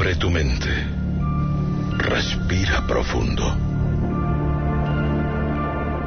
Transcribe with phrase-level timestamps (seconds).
[0.00, 0.70] Abre tu mente.
[1.98, 3.44] Respira profundo.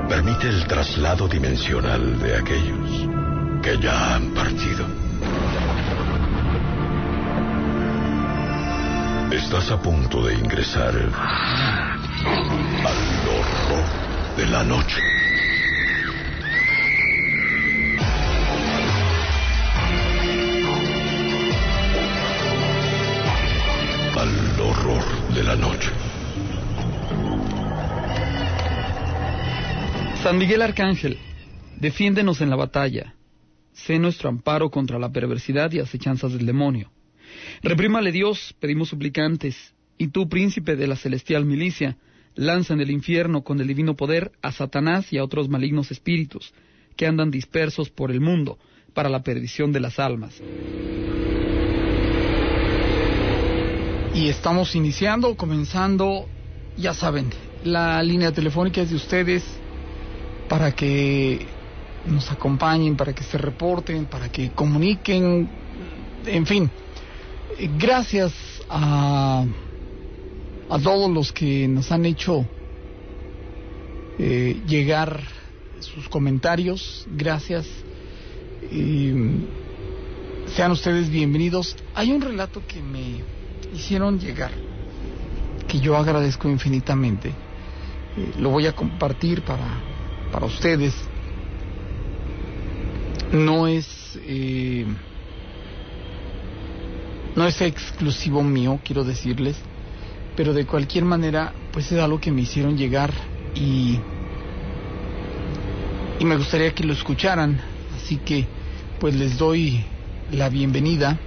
[0.10, 3.08] Permite el traslado dimensional de aquellos
[3.62, 4.87] que ya han partido.
[9.31, 11.12] Estás a punto de ingresar al
[13.29, 13.85] horror
[14.37, 15.22] de la noche.
[25.44, 25.90] La noche.
[30.24, 31.18] San Miguel Arcángel,
[31.80, 33.16] defiéndenos en la batalla.
[33.74, 36.92] Sé nuestro amparo contra la perversidad y acechanzas del demonio.
[37.62, 41.98] Reprímale Dios, pedimos suplicantes, y tú, príncipe de la celestial milicia,
[42.36, 46.54] lanza en el infierno con el divino poder a Satanás y a otros malignos espíritus
[46.96, 48.60] que andan dispersos por el mundo
[48.94, 50.41] para la perdición de las almas.
[54.14, 56.28] Y estamos iniciando, comenzando,
[56.78, 57.32] ya saben,
[57.64, 59.44] la línea telefónica es de ustedes
[60.48, 61.48] para que
[62.06, 65.50] nos acompañen, para que se reporten, para que comuniquen,
[66.28, 66.69] en fin.
[67.80, 68.34] Gracias
[68.69, 69.45] a,
[70.69, 72.45] a todos los que nos han hecho
[74.19, 75.22] eh, llegar
[75.80, 77.08] sus comentarios.
[77.16, 77.66] Gracias.
[80.56, 81.75] sean ustedes bienvenidos.
[81.95, 83.32] Hay un relato que me
[83.73, 84.52] hicieron llegar,
[85.67, 87.29] que yo agradezco infinitamente.
[87.29, 89.66] Eh, lo voy a compartir para,
[90.31, 90.93] para ustedes.
[93.31, 94.19] No es...
[94.25, 94.85] Eh,
[97.35, 99.57] no es exclusivo mío, quiero decirles,
[100.35, 103.11] pero de cualquier manera, pues es algo que me hicieron llegar
[103.55, 103.97] y,
[106.19, 107.59] y me gustaría que lo escucharan,
[107.95, 108.45] así que
[108.99, 109.83] pues les doy
[110.31, 111.19] la bienvenida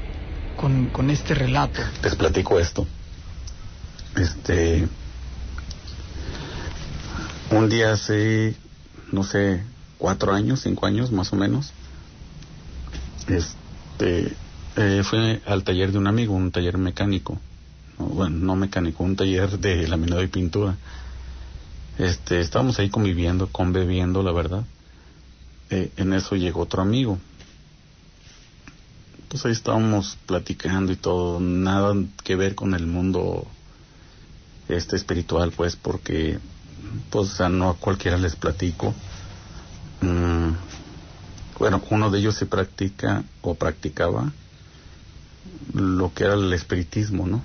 [0.56, 1.80] con, este relato.
[2.02, 2.86] Les platico esto.
[4.16, 4.88] Este,
[7.50, 8.54] un día hace,
[9.12, 9.62] no sé,
[9.98, 11.72] cuatro años, cinco años más o menos,
[13.28, 14.32] este,
[14.76, 17.38] eh, fue al taller de un amigo, un taller mecánico.
[17.98, 20.76] bueno, no mecánico, un taller de laminado y pintura.
[21.98, 24.64] Este, estábamos ahí conviviendo, conviviendo, la verdad.
[25.70, 27.18] Eh, en eso llegó otro amigo.
[29.36, 33.46] Pues ahí estábamos platicando y todo, nada que ver con el mundo
[34.66, 36.38] este espiritual, pues, porque,
[37.10, 38.94] pues, no a cualquiera les platico.
[40.00, 40.52] Mm,
[41.58, 44.32] bueno, uno de ellos se practica o practicaba
[45.74, 47.44] lo que era el espiritismo, ¿no?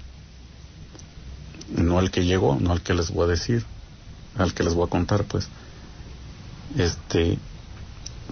[1.76, 3.66] No al que llegó, no al que les voy a decir,
[4.38, 5.50] al que les voy a contar, pues.
[6.78, 7.38] Este,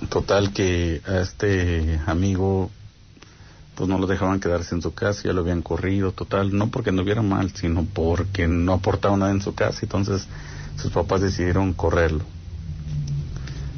[0.08, 2.72] total que a este amigo,
[3.79, 6.91] pues no lo dejaban quedarse en su casa, ya lo habían corrido, total, no porque
[6.91, 10.28] no hubiera mal, sino porque no aportaba nada en su casa, entonces
[10.75, 12.25] sus papás decidieron correrlo.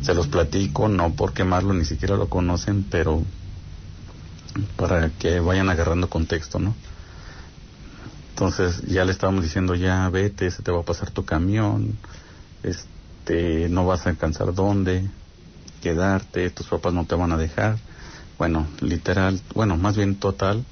[0.01, 3.22] Se los platico, no por quemarlo, ni siquiera lo conocen, pero
[4.75, 6.73] para que vayan agarrando contexto, ¿no?
[8.29, 11.95] Entonces ya le estábamos diciendo, ya vete, se te va a pasar tu camión,
[12.63, 15.07] este, no vas a alcanzar dónde
[15.84, 17.78] quedarte, tus papás no te van a dejar.
[18.41, 20.66] Bueno, literal, bueno, más bien total,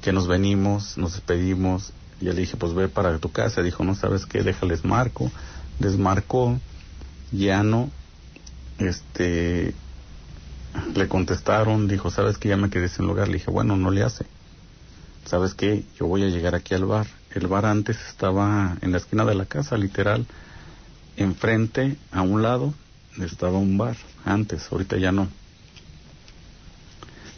[0.00, 3.94] que nos venimos, nos despedimos, y le dije, pues ve para tu casa, dijo, no
[3.94, 5.30] sabes qué, déjales marco,
[5.78, 6.58] desmarcó,
[7.30, 7.90] ya no,
[8.78, 9.74] este,
[10.94, 13.28] le contestaron, dijo, ¿sabes que ya me quedé sin lugar?
[13.28, 14.24] Le dije, bueno, no le hace.
[15.26, 15.84] ¿Sabes qué?
[15.98, 17.06] Yo voy a llegar aquí al bar.
[17.34, 20.24] El bar antes estaba en la esquina de la casa, literal.
[21.18, 22.72] Enfrente, a un lado,
[23.20, 23.98] estaba un bar.
[24.24, 25.28] Antes, ahorita ya no.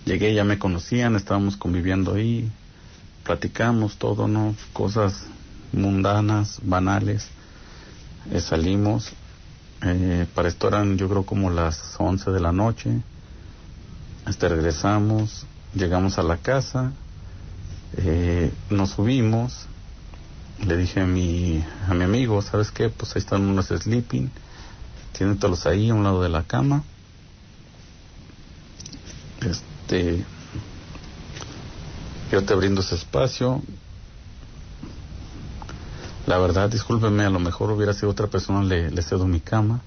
[0.06, 2.50] Llegué, ya me conocían, estábamos conviviendo ahí,
[3.24, 4.54] platicamos todo, ¿no?
[4.72, 5.26] Cosas
[5.72, 7.28] mundanas, banales.
[8.32, 9.12] Eh, salimos.
[9.82, 13.02] Eh, para esto eran, yo creo, como las 11 de la noche
[14.26, 16.92] este, regresamos, llegamos a la casa,
[17.96, 19.66] eh, nos subimos,
[20.66, 22.88] le dije a mi, a mi amigo, ¿sabes qué?
[22.88, 24.30] Pues ahí están unos sleeping,
[25.16, 26.82] tiéndolos ahí a un lado de la cama.
[29.86, 30.24] Este,
[32.32, 33.62] yo te brindo ese espacio.
[36.26, 39.80] La verdad, discúlpeme, a lo mejor hubiera sido otra persona, le, le cedo mi cama.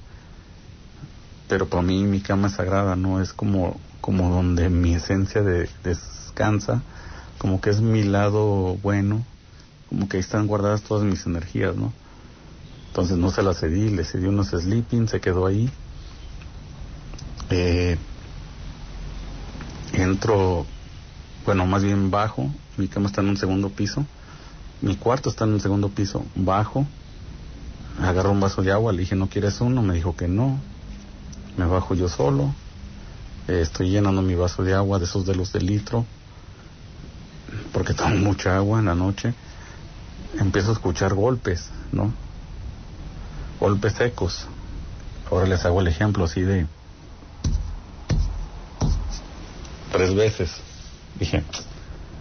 [1.49, 5.69] Pero para mí mi cama es sagrada, no es como como donde mi esencia de,
[5.83, 6.81] descansa,
[7.37, 9.25] como que es mi lado bueno,
[9.89, 11.91] como que ahí están guardadas todas mis energías, ¿no?
[12.87, 15.69] Entonces no se las cedí, le cedí unos sleeping, se quedó ahí.
[17.49, 17.97] Eh,
[20.01, 20.65] entro,
[21.45, 24.05] bueno, más bien bajo, mi cama está en un segundo piso,
[24.81, 26.85] mi cuarto está en el segundo piso, bajo,
[28.01, 29.81] agarro un vaso de agua, le dije, ¿no quieres uno?
[29.81, 30.59] Me dijo que no,
[31.57, 32.53] me bajo yo solo,
[33.47, 36.05] eh, estoy llenando mi vaso de agua, de esos de los de litro,
[37.73, 39.33] porque tomo mucha agua en la noche,
[40.39, 42.13] empiezo a escuchar golpes, ¿no?
[43.59, 44.47] Golpes secos.
[45.29, 46.65] Ahora les hago el ejemplo así de
[49.91, 50.51] tres veces.
[51.19, 51.43] Dije,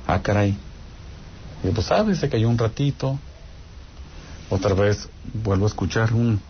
[0.06, 0.56] ah, caray.
[1.62, 2.18] Y pues, ¿sabes?
[2.18, 3.18] Se cayó un ratito.
[4.50, 6.40] Otra vez vuelvo a escuchar un...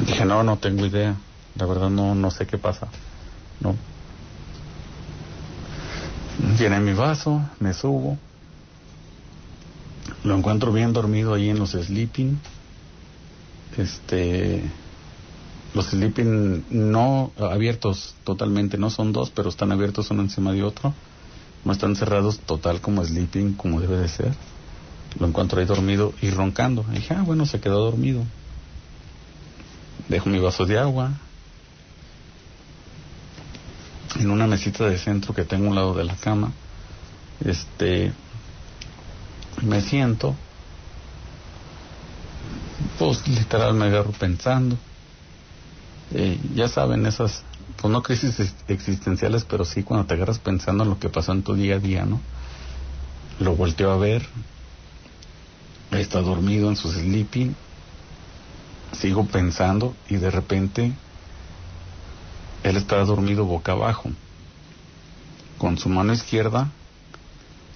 [0.00, 1.16] Dije, no, no tengo idea.
[1.54, 2.88] La verdad no, no sé qué pasa.
[3.60, 3.76] No.
[6.58, 8.18] Llené mi vaso, me subo.
[10.24, 12.38] Lo encuentro bien dormido ahí en los sleeping.
[13.76, 14.62] Este
[15.74, 20.92] los sleeping no abiertos totalmente, no son dos, pero están abiertos uno encima de otro.
[21.64, 24.34] No están cerrados total como sleeping, como debe de ser.
[25.18, 26.84] Lo encuentro ahí dormido y roncando.
[26.92, 28.24] Dije, ah, bueno, se quedó dormido.
[30.08, 31.12] Dejo mi vaso de agua
[34.20, 36.52] en una mesita de centro que tengo a un lado de la cama.
[37.44, 38.12] Este,
[39.62, 40.34] me siento,
[42.98, 44.76] pues literal me agarro pensando
[46.14, 47.42] eh, ya saben, esas,
[47.80, 51.42] pues no crisis existenciales, pero sí cuando te agarras pensando en lo que pasó en
[51.42, 52.20] tu día a día, ¿no?
[53.40, 54.26] Lo volteo a ver,
[55.90, 57.54] está dormido en su sleeping,
[58.92, 60.92] sigo pensando y de repente
[62.62, 64.10] él está dormido boca abajo,
[65.58, 66.70] con su mano izquierda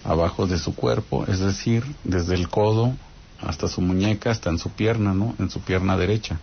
[0.04, 2.94] abajo de su cuerpo, es decir, desde el codo
[3.40, 5.34] hasta su muñeca, hasta en su pierna, ¿no?
[5.38, 6.38] En su pierna derecha.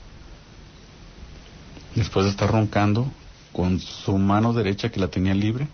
[1.95, 3.11] Después de estar roncando,
[3.51, 5.67] con su mano derecha que la tenía libre,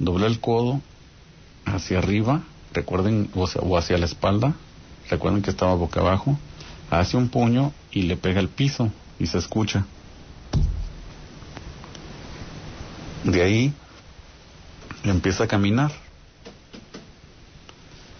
[0.00, 0.80] dobla el codo
[1.64, 2.42] hacia arriba,
[2.72, 4.54] recuerden, o, hacia la espalda,
[5.08, 6.36] recuerden que estaba boca abajo,
[6.90, 9.86] hace un puño y le pega al piso y se escucha.
[13.22, 13.72] De ahí
[15.04, 15.92] empieza a caminar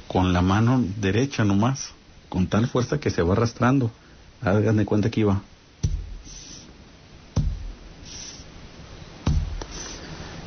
[0.06, 1.90] con la mano derecha nomás,
[2.28, 3.90] con tal fuerza que se va arrastrando.
[4.40, 5.42] Hagan de cuenta que iba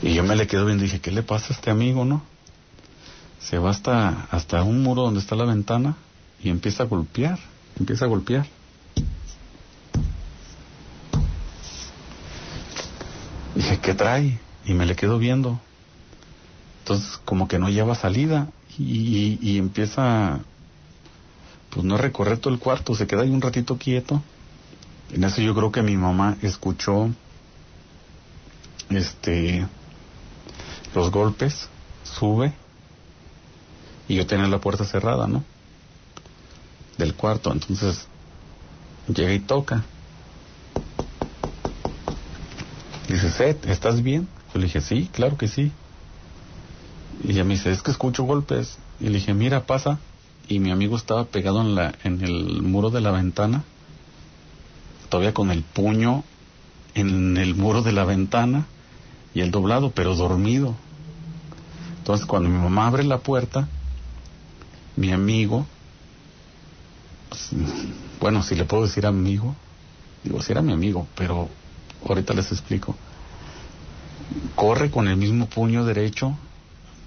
[0.01, 2.23] Y yo me le quedo viendo y dije, ¿qué le pasa a este amigo, no?
[3.39, 5.97] Se va hasta, hasta un muro donde está la ventana
[6.41, 7.39] y empieza a golpear,
[7.77, 8.45] empieza a golpear.
[13.55, 14.39] Dije, ¿qué trae?
[14.65, 15.59] Y me le quedo viendo.
[16.79, 18.47] Entonces, como que no lleva salida
[18.77, 20.39] y, y, empieza,
[21.69, 24.23] pues no a recorrer todo el cuarto, se queda ahí un ratito quieto.
[25.11, 27.09] En eso yo creo que mi mamá escuchó,
[28.89, 29.67] este,
[30.93, 31.69] los golpes,
[32.03, 32.53] sube
[34.07, 35.43] y yo tenía la puerta cerrada, ¿no?
[36.97, 38.07] Del cuarto, entonces
[39.07, 39.83] llega y toca.
[43.07, 44.27] Dice, Seth, ¿estás bien?
[44.53, 45.71] Yo le dije, sí, claro que sí.
[47.23, 48.77] Y ella me dice, es que escucho golpes.
[48.99, 49.99] Y le dije, mira, pasa.
[50.47, 53.63] Y mi amigo estaba pegado en, la, en el muro de la ventana,
[55.09, 56.23] todavía con el puño
[56.95, 58.65] en el muro de la ventana
[59.33, 60.75] y el doblado, pero dormido.
[61.99, 63.67] Entonces cuando mi mamá abre la puerta,
[64.95, 65.65] mi amigo,
[67.29, 67.49] pues,
[68.19, 69.55] bueno, si le puedo decir amigo,
[70.23, 71.49] digo, si era mi amigo, pero
[72.07, 72.95] ahorita les explico,
[74.55, 76.35] corre con el mismo puño derecho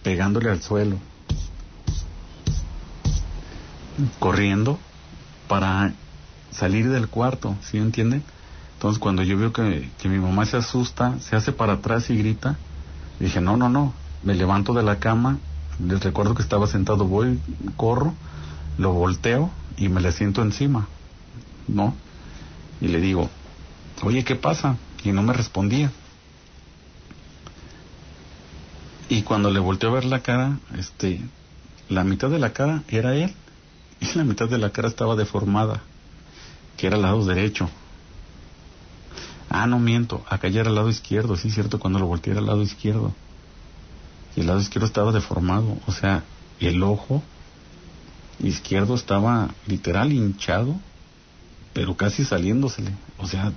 [0.03, 0.97] pegándole al suelo,
[4.19, 4.79] corriendo
[5.49, 5.93] para
[6.51, 8.23] salir del cuarto, ¿sí entienden?
[8.83, 12.59] Entonces cuando yo veo que, mi mamá se asusta, se hace para atrás y grita,
[13.21, 13.93] dije, no, no, no,
[14.25, 15.39] me levanto de la cama,
[15.79, 17.41] les recuerdo que estaba sentado, voy,
[17.77, 18.13] corro,
[18.79, 20.89] lo volteo y me le siento encima,
[21.69, 21.95] ¿no?
[22.81, 23.31] Y le digo,
[24.03, 24.77] oye, ¿qué pasa?
[25.05, 25.93] Y no me respondía.
[29.09, 31.21] Y cuando le volteé a ver la cara, este,
[31.89, 33.33] la mitad de la cara era él
[34.01, 35.83] y la mitad de la cara estaba deformada,
[36.77, 37.71] que era el lado derecho.
[39.55, 42.47] Ah, no miento, ya era el lado izquierdo, sí, cierto, cuando lo volteé era el
[42.47, 43.13] lado izquierdo.
[44.35, 46.25] Y el lado izquierdo estaba deformado, o sea,
[46.59, 47.23] el ojo
[48.39, 50.75] izquierdo estaba literal hinchado,
[51.75, 52.93] pero casi saliéndosele.
[53.19, 53.53] O sea,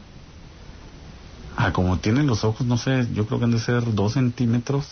[1.56, 4.86] ah, como tienen los ojos, no sé, yo creo que han de ser dos centímetros.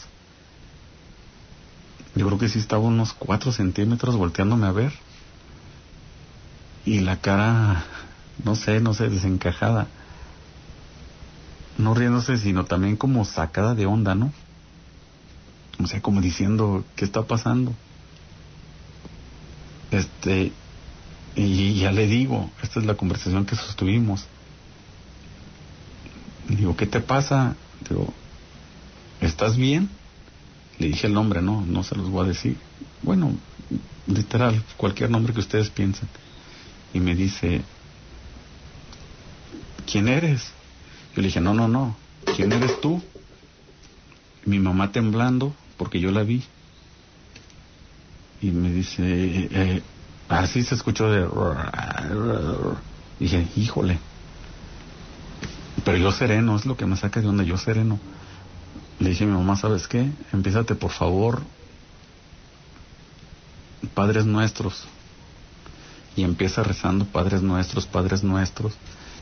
[2.16, 4.94] Yo creo que sí estaba unos cuatro centímetros volteándome a ver.
[6.86, 7.84] Y la cara,
[8.46, 9.90] no sé, no sé, desencajada
[11.78, 14.32] no riéndose, sino también como sacada de onda, ¿no?
[15.82, 17.74] O sea, como diciendo, ¿qué está pasando?
[19.92, 20.52] Este,
[21.36, 24.26] y ya le digo, esta es la conversación que sostuvimos.
[26.48, 27.56] Digo, ¿qué te pasa?
[27.90, 28.14] Digo,
[29.22, 29.90] ¿estás bien?
[30.80, 32.58] Le dije el nombre, no, no se los voy a decir.
[33.02, 33.32] Bueno,
[34.08, 36.08] literal, cualquier nombre que ustedes piensen.
[36.94, 37.62] Y me dice,
[39.90, 40.52] ¿quién eres?
[41.16, 41.96] Yo le dije, no, no, no,
[42.36, 43.02] ¿quién eres tú?
[44.46, 46.44] Mi mamá temblando porque yo la vi.
[48.42, 49.82] Y me dice, eh,
[50.28, 51.28] así se escuchó de...
[53.20, 54.00] Dije, híjole.
[55.86, 58.00] Pero yo sereno, es lo que me saca de onda, yo sereno.
[59.00, 60.10] Le dije a mi mamá, ¿sabes qué?
[60.32, 61.42] Empiezate por favor,
[63.94, 64.86] Padres Nuestros.
[66.16, 68.74] Y empieza rezando Padres Nuestros, Padres Nuestros.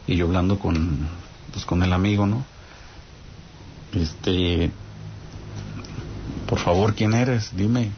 [0.07, 1.07] Y yo hablando con,
[1.51, 2.43] pues, con el amigo, ¿no?
[3.93, 4.71] Este,
[6.47, 7.55] por favor, ¿quién eres?
[7.55, 7.91] Dime.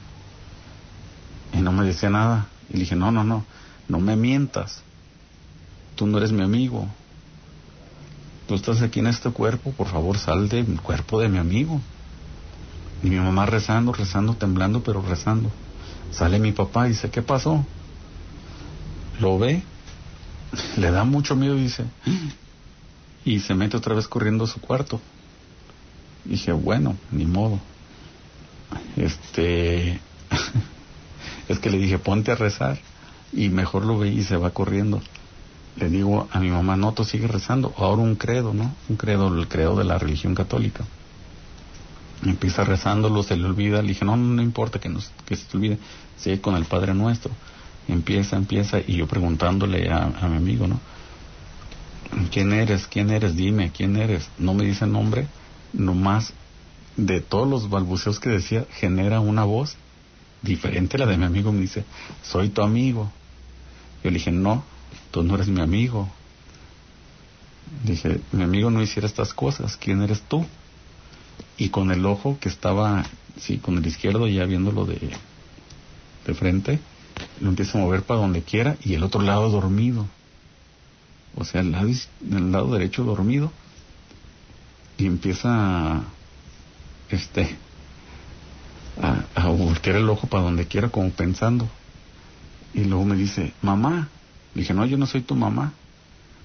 [1.53, 2.47] Y no me decía nada.
[2.69, 3.45] Y le dije, no, no, no,
[3.87, 4.81] no me mientas.
[5.95, 6.87] Tú no eres mi amigo.
[8.47, 11.79] Tú estás aquí en este cuerpo, por favor, sal del cuerpo de mi amigo.
[13.01, 15.49] Y mi mamá rezando, rezando, temblando, pero rezando.
[16.11, 17.65] Sale mi papá y dice, ¿qué pasó?
[19.19, 19.63] Lo ve,
[20.77, 21.85] le da mucho miedo y dice,
[23.25, 24.99] y se mete otra vez corriendo a su cuarto.
[26.25, 27.59] dije, bueno, ni modo.
[28.97, 29.99] Este,
[31.47, 32.79] es que le dije, ponte a rezar.
[33.31, 35.01] Y mejor lo ve y se va corriendo.
[35.77, 37.73] Le digo a mi mamá, no, tú sigue rezando.
[37.77, 38.73] Ahora un credo, ¿no?
[38.89, 40.85] Un credo, el credo de la religión católica.
[42.23, 43.81] Empieza rezándolo, se le olvida.
[43.81, 45.79] Le dije, no, no, importa que, nos, que se te olvide.
[46.17, 47.31] Sigue con el Padre Nuestro.
[47.87, 48.79] Empieza, empieza.
[48.85, 50.79] Y yo preguntándole a, a mi amigo, ¿no?
[52.31, 52.87] ¿Quién eres?
[52.87, 53.35] ¿Quién eres?
[53.35, 54.29] Dime, ¿quién eres?
[54.37, 55.27] No me dice nombre.
[55.73, 56.33] Nomás
[56.97, 59.75] de todos los balbuceos que decía, genera una voz
[60.41, 61.51] diferente a la de mi amigo.
[61.51, 61.85] Me dice,
[62.21, 63.11] soy tu amigo.
[64.03, 64.63] Yo le dije, no,
[65.11, 66.09] tú no eres mi amigo.
[67.83, 70.45] Dije, mi amigo no hiciera estas cosas, ¿quién eres tú?
[71.57, 73.05] Y con el ojo que estaba,
[73.39, 74.99] sí, con el izquierdo ya viéndolo de,
[76.27, 76.79] de frente,
[77.39, 80.05] lo empieza a mover para donde quiera y el otro lado dormido.
[81.35, 83.51] O sea, el lado, el lado derecho dormido.
[84.97, 86.03] Y empieza
[87.09, 87.55] este,
[89.01, 91.67] a, a voltear el ojo para donde quiera como pensando.
[92.73, 94.09] Y luego me dice, mamá.
[94.53, 95.73] Le dije, no, yo no soy tu mamá.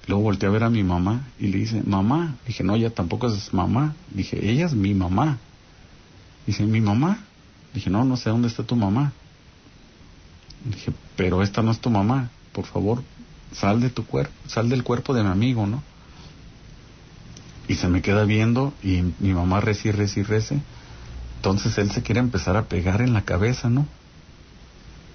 [0.07, 2.35] Luego volteé a ver a mi mamá y le dice, mamá.
[2.47, 3.95] Dije, no, ella tampoco es mamá.
[4.09, 5.37] Dije, ella es mi mamá.
[6.47, 7.19] Dice, ¿mi mamá?
[7.75, 9.13] Dije, no, no sé dónde está tu mamá.
[10.65, 12.31] Dije, pero esta no es tu mamá.
[12.53, 13.03] Por favor,
[13.53, 15.83] sal de tu cuerpo, sal del cuerpo de mi amigo, ¿no?
[17.67, 20.59] Y se me queda viendo y mi mamá reci, reci, rece.
[21.37, 23.87] Entonces él se quiere empezar a pegar en la cabeza, ¿no?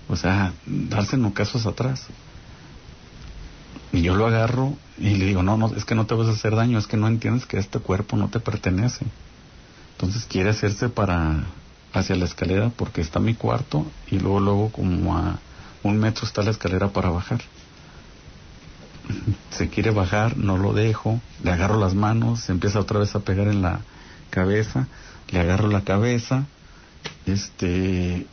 [0.09, 2.07] O sea, darse casos atrás.
[3.93, 6.33] Y yo lo agarro y le digo, no, no, es que no te vas a
[6.33, 9.07] hacer daño, es que no entiendes que este cuerpo no te pertenece.
[9.93, 11.45] Entonces quiere hacerse para
[11.93, 15.38] hacia la escalera porque está mi cuarto y luego, luego como a
[15.85, 17.41] un metro está la escalera para bajar.
[19.56, 23.20] Se quiere bajar, no lo dejo, le agarro las manos, se empieza otra vez a
[23.20, 23.80] pegar en la
[24.30, 24.88] cabeza,
[25.30, 26.46] le agarro la cabeza,
[27.26, 28.26] este,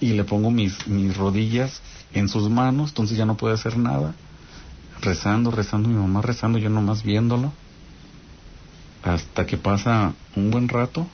[0.00, 1.80] y le pongo mis, mis rodillas
[2.12, 4.14] en sus manos, entonces ya no puede hacer nada.
[5.00, 7.52] Rezando, rezando, mi mamá rezando, yo nomás viéndolo.
[9.02, 11.06] Hasta que pasa un buen rato,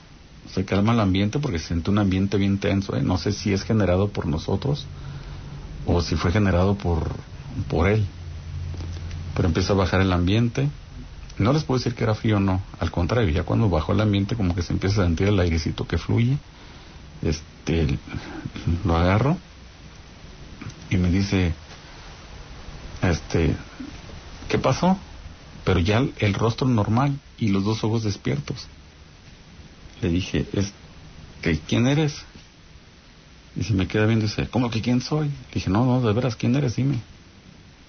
[0.52, 2.96] se calma el ambiente porque se siente un ambiente bien tenso.
[2.96, 3.02] ¿eh?
[3.02, 4.86] No sé si es generado por nosotros
[5.86, 7.10] o si fue generado por,
[7.68, 8.06] por él.
[9.34, 10.68] Pero empieza a bajar el ambiente.
[11.38, 12.62] No les puedo decir que era frío o no.
[12.78, 15.86] Al contrario, ya cuando bajó el ambiente como que se empieza a sentir el airecito
[15.86, 16.38] que fluye.
[17.22, 17.98] Este,
[18.84, 19.38] lo agarro
[20.90, 21.52] y me dice,
[23.02, 23.56] este,
[24.48, 24.98] ¿qué pasó?
[25.64, 28.66] Pero ya el, rostro normal y los dos ojos despiertos.
[30.02, 32.24] Le dije, este, ¿quién eres?
[33.56, 35.28] Y se me queda viendo y dice, ¿cómo que quién soy?
[35.28, 36.76] Le dije, no, no, de veras, ¿quién eres?
[36.76, 37.00] Dime.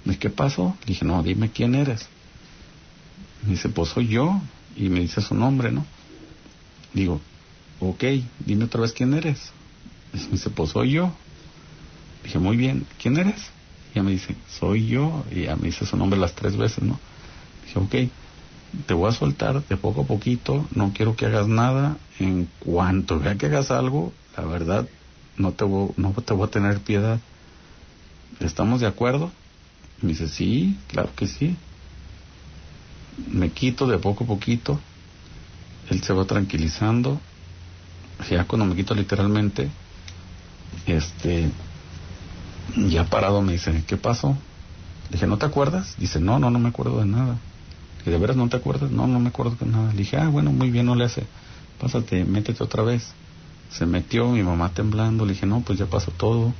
[0.05, 0.77] ¿De qué pasó?
[0.85, 2.07] Dije, no, dime quién eres.
[3.43, 4.39] Me dice, pues soy yo.
[4.75, 5.85] Y me dice su nombre, ¿no?
[6.93, 7.19] Digo,
[7.79, 8.03] ok,
[8.45, 9.51] dime otra vez quién eres.
[10.13, 11.11] Me dice, pues soy yo.
[12.23, 13.49] Dije, muy bien, ¿quién eres?
[13.89, 15.25] Y ella me dice, soy yo.
[15.31, 16.99] Y ella me dice su nombre las tres veces, ¿no?
[17.65, 18.11] Dije, ok,
[18.85, 21.97] te voy a soltar de poco a poquito, no quiero que hagas nada.
[22.19, 24.87] En cuanto vea que hagas algo, la verdad,
[25.37, 27.19] no te voy, no te voy a tener piedad.
[28.39, 29.31] ¿Estamos de acuerdo?
[30.01, 31.55] Me dice, sí, claro que sí.
[33.31, 34.79] Me quito de poco a poquito.
[35.89, 37.19] Él se va tranquilizando.
[38.29, 39.69] ya cuando me quito literalmente,
[40.85, 41.49] este,
[42.75, 44.37] ya parado me dice, ¿qué pasó?
[45.09, 45.95] dije, ¿no te acuerdas?
[45.97, 47.37] Dice, no, no, no me acuerdo de nada.
[48.05, 48.91] Y ¿de veras no te acuerdas?
[48.91, 49.91] No, no me acuerdo de nada.
[49.91, 51.23] Le dije, ah, bueno, muy bien, no le hace.
[51.79, 53.13] Pásate, métete otra vez.
[53.71, 55.25] Se metió, mi mamá temblando.
[55.25, 56.53] Le dije, no, pues ya pasó todo.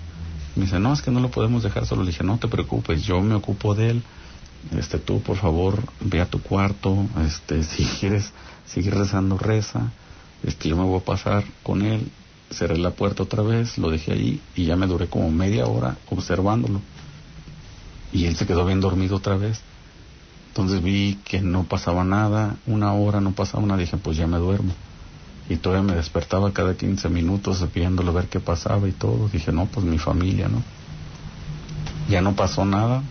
[0.56, 2.04] Me dice, no, es que no lo podemos dejar solo.
[2.04, 4.04] Le dije, no te preocupes, yo me ocupo de él.
[4.78, 7.06] Este, tú, por favor, ve a tu cuarto.
[7.26, 8.32] Este, si quieres
[8.66, 9.92] seguir rezando, reza.
[10.44, 12.10] Este, yo me voy a pasar con él.
[12.52, 15.98] Cerré la puerta otra vez, lo dejé ahí y ya me duré como media hora
[16.10, 16.80] observándolo.
[18.14, 19.62] Y él se quedó bien dormido otra vez.
[20.50, 24.38] Entonces vi que no pasaba nada, una hora no pasaba nada, dije, pues ya me
[24.38, 24.74] duermo.
[25.50, 29.30] Y todavía me despertaba cada 15 minutos pidiéndole ver qué pasaba y todo.
[29.30, 30.64] Dije, no, pues mi familia, ¿no?
[32.10, 33.04] Ya no pasó nada,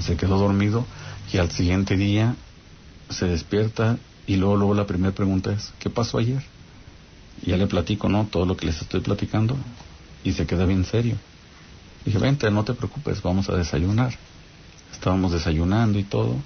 [0.00, 0.84] se quedó dormido
[1.32, 2.36] y al siguiente día
[3.10, 6.42] se despierta y luego, luego la primera pregunta es, ¿qué pasó ayer?
[7.42, 8.26] Y ya le platico, ¿no?
[8.30, 9.56] Todo lo que les estoy platicando
[10.22, 11.16] y se queda bien serio.
[12.04, 14.14] Dije, vente, no te preocupes, vamos a desayunar.
[14.92, 16.36] Estábamos desayunando y todo.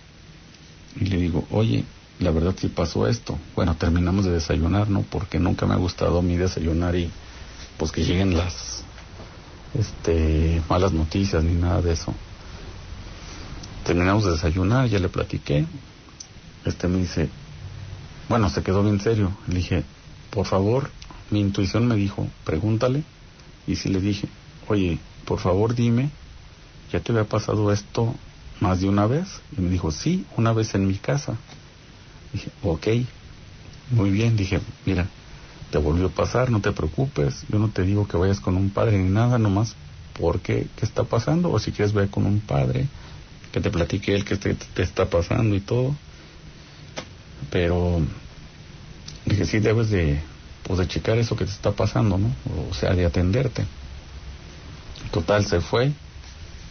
[1.01, 1.85] Y le digo, oye,
[2.21, 3.39] la verdad sí pasó esto.
[3.55, 5.03] Bueno, terminamos de desayunar, ¿no?
[5.03, 7.11] Porque nunca me ha gustado a mí desayunar y
[7.77, 8.83] pues que lleguen las
[9.79, 12.15] este malas noticias ni nada de eso.
[13.85, 15.65] Terminamos de desayunar, ya le platiqué.
[16.65, 17.31] Este me dice,
[18.29, 19.33] bueno, se quedó bien serio.
[19.47, 19.85] Le dije,
[20.31, 20.91] por favor,
[21.31, 23.05] mi intuición me dijo, pregúntale.
[23.67, 24.29] Y sí le dije,
[24.67, 26.11] oye, por favor dime,
[26.93, 28.15] ¿ya te había pasado esto
[28.61, 29.41] más de una vez?
[29.57, 31.37] Y me dijo, sí, una vez en mi casa.
[32.33, 32.87] Dije, ok,
[33.91, 34.37] muy bien.
[34.37, 35.09] Dije, mira,
[35.71, 37.45] te volvió a pasar, no te preocupes.
[37.49, 39.77] Yo no te digo que vayas con un padre ni nada, nomás
[40.15, 41.51] porque qué está pasando.
[41.51, 42.89] O si quieres ver con un padre,
[43.53, 45.95] que te platique él qué te, te está pasando y todo.
[47.51, 48.01] Pero
[49.25, 50.21] dije, sí debes de,
[50.65, 52.31] pues de checar eso que te está pasando, ¿no?
[52.69, 53.65] O sea, de atenderte.
[55.11, 55.93] Total, se fue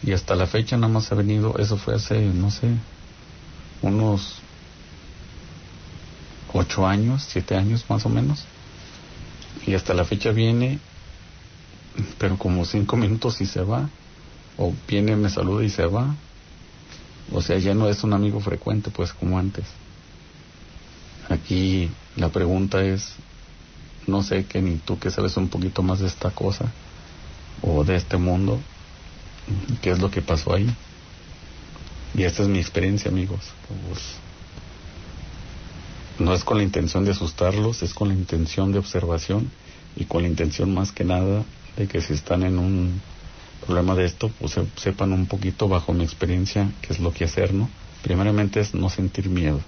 [0.02, 2.68] y hasta la fecha nada más ha venido, eso fue hace, no sé,
[3.82, 4.40] unos
[6.58, 8.44] ocho años, siete años más o menos.
[9.66, 10.78] Y hasta la fecha viene,
[12.18, 13.88] pero como cinco minutos y se va.
[14.56, 16.14] O viene, me saluda y se va.
[17.32, 19.66] O sea, ya no es un amigo frecuente, pues como antes.
[21.28, 23.12] Aquí la pregunta es,
[24.06, 26.72] no sé que ni tú que sabes un poquito más de esta cosa
[27.62, 28.58] o de este mundo,
[29.82, 30.74] qué es lo que pasó ahí.
[32.14, 33.40] Y esta es mi experiencia, amigos.
[33.68, 34.16] Pues,
[36.18, 39.50] no es con la intención de asustarlos, es con la intención de observación
[39.96, 41.44] y con la intención más que nada
[41.76, 43.00] de que si están en un
[43.64, 47.54] problema de esto, pues sepan un poquito bajo mi experiencia qué es lo que hacer,
[47.54, 47.68] ¿no?
[48.02, 49.60] Primeramente es no sentir miedo.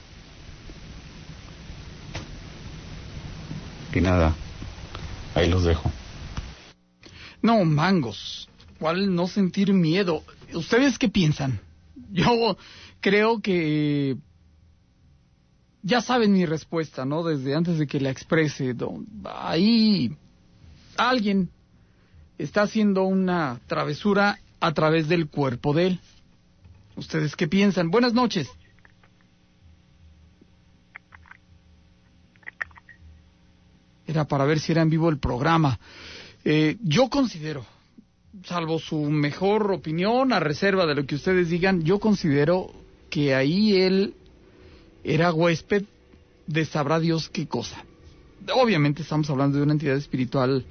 [3.93, 4.35] Y nada,
[5.35, 5.91] ahí los dejo.
[7.43, 8.49] No, mangos.
[8.79, 10.23] ¿Cuál no sentir miedo?
[10.55, 11.61] ¿Ustedes qué piensan?
[12.13, 12.57] Yo
[13.01, 14.17] creo que
[15.83, 17.23] ya saben mi respuesta, ¿no?
[17.23, 18.75] Desde antes de que la exprese.
[19.25, 20.15] Ahí
[20.97, 21.51] alguien
[22.39, 26.01] está haciendo una travesura a través del cuerpo de él.
[26.97, 27.91] ¿Ustedes qué piensan?
[27.91, 28.49] Buenas noches.
[34.07, 35.79] Era para ver si era en vivo el programa.
[36.45, 37.65] Eh, yo considero,
[38.45, 42.73] salvo su mejor opinión, a reserva de lo que ustedes digan, yo considero
[43.09, 44.15] que ahí él
[45.05, 45.85] era huésped
[46.47, 47.85] de sabrá Dios qué cosa.
[48.55, 50.65] Obviamente estamos hablando de una entidad espiritual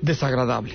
[0.00, 0.74] desagradable.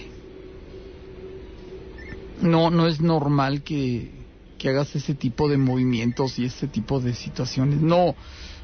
[2.41, 4.12] No, no es normal que,
[4.58, 7.82] que hagas ese tipo de movimientos y ese tipo de situaciones.
[7.82, 8.15] No,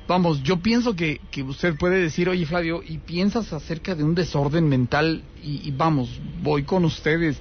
[0.08, 4.16] vamos, yo pienso que, que usted puede decir, oye Flavio, y piensas acerca de un
[4.16, 7.38] desorden mental y, vamos, voy con ustedes.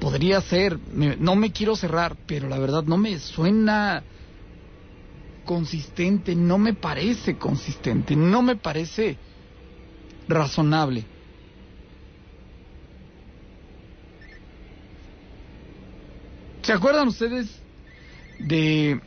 [0.00, 0.78] Podría ser,
[1.18, 4.02] no me quiero cerrar, pero la verdad no me suena
[5.46, 9.16] consistente, no me parece consistente, no me parece
[10.28, 11.04] razonable.
[16.62, 17.62] ¿Se acuerdan ustedes
[18.40, 19.00] de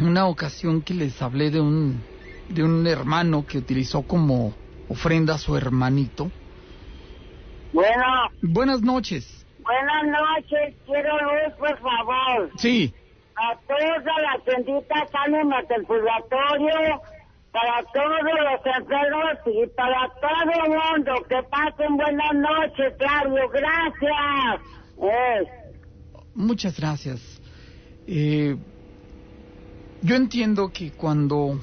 [0.00, 2.02] una ocasión que les hablé de un,
[2.48, 4.54] de un hermano que utilizó como
[4.90, 6.30] ofrenda a su hermanito.
[7.72, 8.04] Bueno.
[8.42, 9.46] Buenas noches.
[9.62, 12.50] Buenas noches, quiero luz, por favor.
[12.56, 12.92] Sí.
[13.42, 17.00] A todas las benditas ánimas del purgatorio,
[17.52, 21.26] para todos los enfermos y para todo el mundo.
[21.26, 23.48] Que pasen buenas noches, Claudio.
[23.48, 24.60] Gracias.
[25.02, 25.70] Eh.
[26.34, 27.40] Muchas gracias.
[28.06, 28.56] Eh,
[30.02, 31.58] yo entiendo que cuando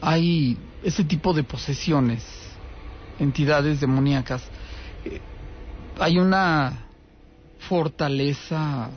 [0.00, 2.24] hay ese tipo de posesiones,
[3.20, 4.42] entidades demoníacas,
[5.04, 5.20] eh,
[6.00, 6.88] hay una
[7.60, 8.90] fortaleza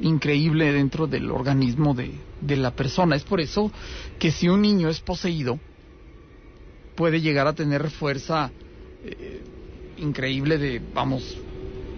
[0.00, 3.16] increíble dentro del organismo de, de la persona.
[3.16, 3.70] Es por eso
[4.18, 5.58] que si un niño es poseído,
[6.94, 8.50] puede llegar a tener fuerza
[9.04, 9.42] eh,
[9.98, 11.36] increíble de, vamos,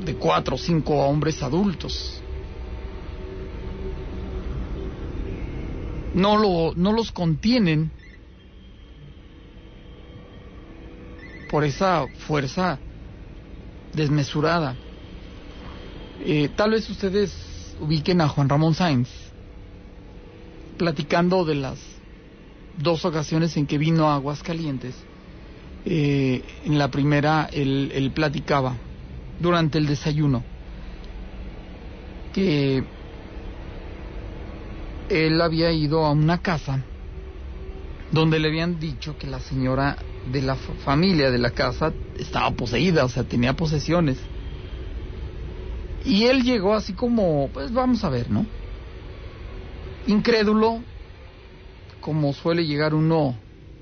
[0.04, 2.20] de cuatro o cinco hombres adultos.
[6.14, 7.90] No, lo, no los contienen
[11.50, 12.78] por esa fuerza
[13.94, 14.74] desmesurada.
[16.24, 17.45] Eh, tal vez ustedes
[17.80, 19.08] ubiquen a Juan Ramón Sáenz
[20.76, 21.78] platicando de las
[22.78, 24.94] dos ocasiones en que vino a Aguascalientes.
[25.84, 28.74] Eh, en la primera él, él platicaba
[29.40, 30.42] durante el desayuno
[32.34, 32.82] que
[35.08, 36.82] él había ido a una casa
[38.10, 39.96] donde le habían dicho que la señora
[40.32, 44.16] de la familia de la casa estaba poseída, o sea, tenía posesiones.
[46.06, 48.46] Y él llegó así como, pues vamos a ver, ¿no?
[50.06, 50.80] Incrédulo,
[52.00, 53.34] como suele llegar uno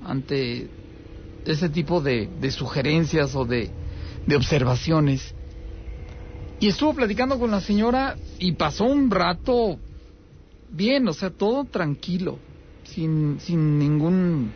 [0.03, 0.67] ante
[1.45, 3.69] ese tipo de, de sugerencias o de,
[4.35, 5.35] observaciones.
[6.59, 9.77] Y estuvo platicando con la señora y pasó un rato
[10.71, 12.39] bien, o sea, todo tranquilo,
[12.85, 14.51] sin, sin ningún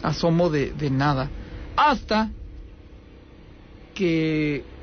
[0.00, 1.28] asomo de nada.
[1.76, 2.30] Hasta
[3.96, 4.73] que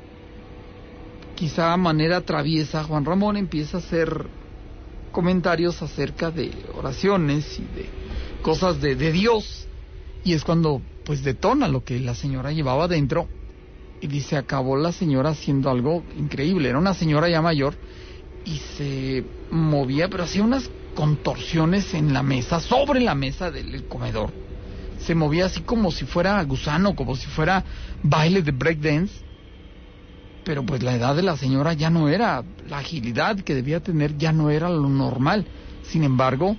[1.42, 4.26] quizá a manera traviesa Juan Ramón empieza a hacer
[5.10, 7.88] comentarios acerca de oraciones y de
[8.42, 9.66] cosas de, de Dios.
[10.22, 13.26] Y es cuando pues detona lo que la señora llevaba dentro
[14.00, 16.68] y dice, acabó la señora haciendo algo increíble.
[16.68, 17.74] Era una señora ya mayor
[18.44, 24.30] y se movía, pero hacía unas contorsiones en la mesa, sobre la mesa del comedor.
[25.00, 27.64] Se movía así como si fuera gusano, como si fuera
[28.00, 29.31] baile de breakdance.
[30.44, 34.16] Pero pues la edad de la señora ya no era, la agilidad que debía tener
[34.18, 35.46] ya no era lo normal.
[35.82, 36.56] Sin embargo,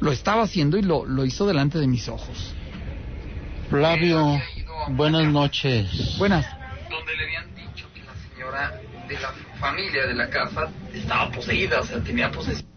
[0.00, 2.54] lo estaba haciendo y lo, lo hizo delante de mis ojos.
[3.68, 4.40] Flavio,
[4.90, 6.16] buenas noches.
[6.18, 6.46] Buenas.
[6.88, 11.80] Donde le habían dicho que la señora de la familia de la casa estaba poseída,
[11.80, 12.68] o sea, tenía posesión.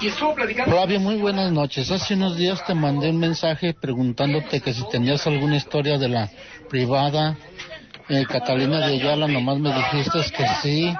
[0.00, 0.72] Y estuvo platicando.
[0.72, 1.90] Flavio, muy buenas noches.
[1.90, 6.30] Hace unos días te mandé un mensaje preguntándote que si tenías alguna historia de la
[6.68, 7.36] privada.
[8.08, 10.94] Eh, Catalina de Ayala, nomás me dijiste que sí.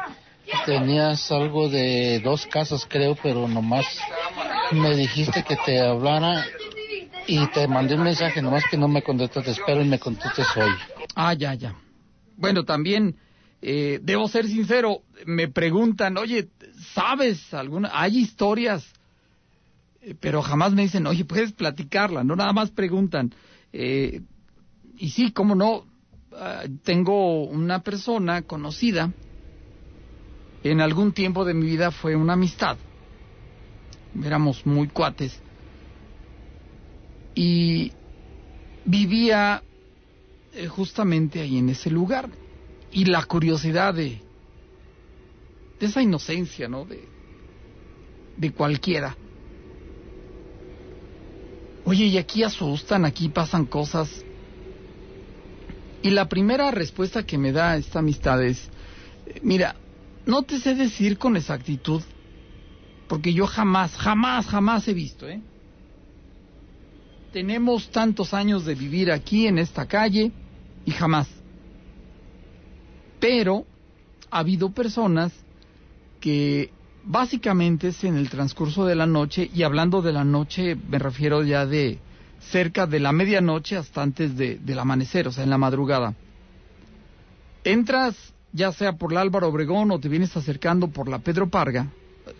[0.64, 3.85] Tenías algo de dos casas, creo, pero nomás
[4.73, 6.47] me dijiste que te hablara
[7.27, 10.71] y te mandé un mensaje, nomás que no me contestaste, espero y me contestes hoy.
[11.14, 11.75] Ah, ya, ya.
[12.37, 13.17] Bueno, también
[13.61, 16.49] eh, debo ser sincero, me preguntan, oye,
[16.95, 17.90] ¿sabes alguna?
[17.93, 18.85] Hay historias,
[20.01, 23.35] eh, pero jamás me dicen, oye, puedes platicarla, no nada más preguntan.
[23.73, 24.23] Eh,
[24.97, 25.85] y sí, cómo no,
[26.38, 29.12] ah, tengo una persona conocida,
[30.62, 32.79] en algún tiempo de mi vida fue una amistad,
[34.23, 35.38] éramos muy cuates,
[37.35, 37.92] y
[38.85, 39.62] vivía
[40.53, 42.31] eh, justamente ahí en ese lugar.
[42.90, 44.20] Y la curiosidad de,
[45.81, 46.85] de esa inocencia, ¿no?
[46.85, 47.09] De,
[48.37, 49.16] de cualquiera.
[51.85, 54.25] Oye, y aquí asustan, aquí pasan cosas.
[56.05, 58.69] Y la primera respuesta que me da esta amistad es,
[59.40, 59.75] mira,
[60.27, 62.03] no te sé decir con exactitud,
[63.09, 65.40] porque yo jamás, jamás, jamás he visto, ¿eh?
[67.33, 70.31] tenemos tantos años de vivir aquí en esta calle
[70.85, 71.27] y jamás.
[73.19, 73.64] Pero
[74.31, 75.33] ha habido personas
[76.21, 76.71] que
[77.03, 81.43] básicamente es en el transcurso de la noche, y hablando de la noche me refiero
[81.43, 81.99] ya de
[82.50, 86.14] cerca de la medianoche hasta antes de, del amanecer, o sea, en la madrugada.
[87.64, 88.16] Entras
[88.52, 91.90] ya sea por la Álvaro Obregón o te vienes acercando por la Pedro Parga,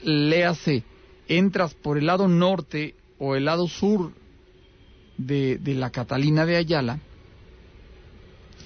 [0.05, 0.85] léase,
[1.29, 4.13] entras por el lado norte o el lado sur
[5.19, 7.01] de, de la Catalina de Ayala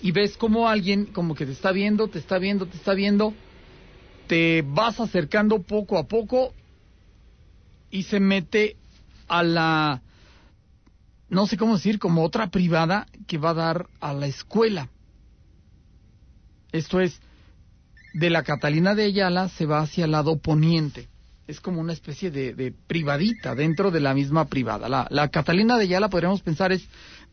[0.03, 3.35] y ves como alguien como que te está viendo, te está viendo, te está viendo,
[4.27, 6.53] te vas acercando poco a poco
[7.91, 8.77] y se mete
[9.27, 10.03] a la,
[11.29, 14.89] no sé cómo decir, como otra privada que va a dar a la escuela.
[16.73, 17.21] Esto es,
[18.15, 21.09] de la Catalina de Ayala se va hacia el lado poniente
[21.49, 25.09] es como una especie de, privadita dentro de la misma privada.
[25.09, 26.87] La, Catalina de Yala, podríamos pensar, es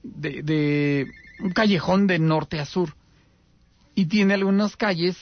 [0.04, 1.08] de, de,
[1.42, 2.96] un callejón de norte a sur.
[3.94, 5.18] Y tiene algunas calles,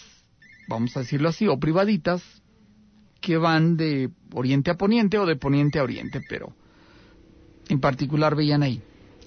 [0.68, 2.22] vamos a decirlo así, o privaditas,
[3.20, 6.54] que van de oriente a poniente o de poniente a oriente, pero
[7.70, 8.82] en particular veían ahí.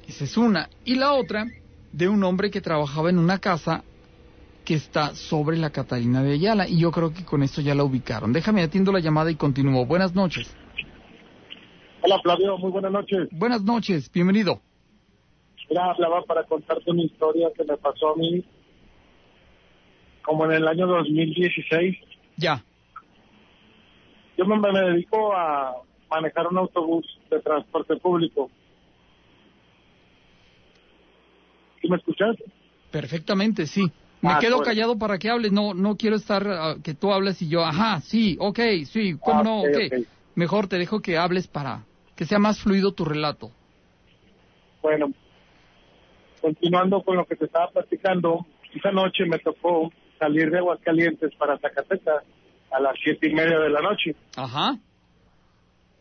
[0.09, 0.69] Esa es una.
[0.85, 1.47] Y la otra,
[1.93, 3.83] de un hombre que trabajaba en una casa
[4.65, 6.69] que está sobre la Catalina de Ayala.
[6.69, 8.33] Y yo creo que con esto ya la ubicaron.
[8.33, 9.87] Déjame atiendo la llamada y continúo.
[9.87, 10.55] Buenas noches.
[12.03, 13.29] Hola Flavio, muy buenas noches.
[13.33, 14.61] Buenas noches, bienvenido.
[15.69, 18.45] Mira, hablaba para contarte una historia que me pasó a mí
[20.23, 21.97] como en el año 2016.
[22.37, 22.63] Ya.
[24.37, 25.75] Yo me, me dedico a
[26.11, 28.51] manejar un autobús de transporte público.
[31.81, 32.37] ¿Sí me escuchas?
[32.91, 33.83] Perfectamente, sí.
[34.23, 35.53] Me Ah, quedo callado para que hables.
[35.53, 39.41] No, no quiero estar ah, que tú hables y yo, ajá, sí, ok, sí, cómo
[39.41, 39.93] Ah, no, ok, ok.
[39.93, 40.07] ok.
[40.35, 41.85] Mejor te dejo que hables para
[42.17, 43.51] que sea más fluido tu relato.
[44.83, 45.09] Bueno,
[46.41, 51.59] continuando con lo que te estaba platicando, esa noche me tocó salir de Aguascalientes para
[51.59, 52.25] Zacatecas
[52.71, 54.15] a las siete y media de la noche.
[54.37, 54.77] Ajá.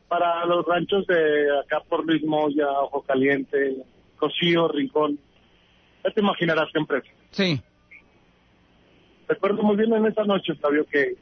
[0.07, 3.77] Para los ranchos de acá por Luis Moya, Ojo Caliente,
[4.17, 5.19] Cocío, Rincón.
[6.03, 7.09] Ya te imaginarás qué empresa.
[7.31, 7.61] Sí.
[9.27, 11.15] Recuerdo muy bien en esa noche, Fabio, que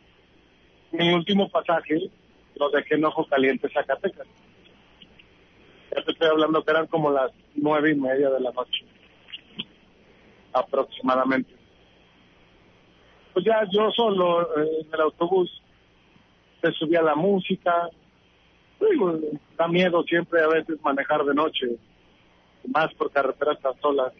[0.92, 2.10] mi último pasaje
[2.56, 4.28] lo dejé en Ojo Caliente, Zacatecas.
[5.96, 8.86] Ya te estoy hablando que eran como las nueve y media de la noche,
[10.52, 11.54] aproximadamente.
[13.34, 15.50] Pues ya yo solo eh, en el autobús,
[16.62, 17.90] se subía la música.
[18.92, 19.20] Digo,
[19.58, 21.68] da miedo siempre a veces manejar de noche,
[22.74, 24.14] más por carreteras tan solas.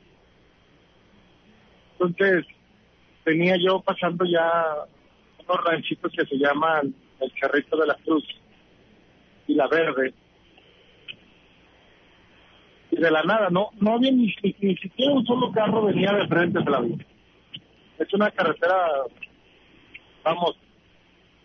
[1.94, 2.46] Entonces,
[3.26, 4.86] venía yo pasando ya
[5.46, 8.24] unos ranchitos que se llaman el Cerrito de la Cruz
[9.48, 10.14] y la Verde.
[12.92, 16.12] Y de la nada, no no había ni, ni, ni siquiera un solo carro venía
[16.14, 16.98] de frente, Flavio.
[17.98, 18.76] Es una carretera,
[20.24, 20.58] vamos,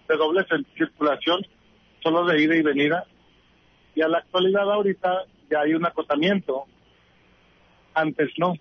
[0.08, 1.40] de doble cir- circulación,
[2.02, 3.04] solo de ida y venida.
[3.94, 6.64] Y a la actualidad ahorita ya hay un acotamiento.
[7.94, 8.54] Antes no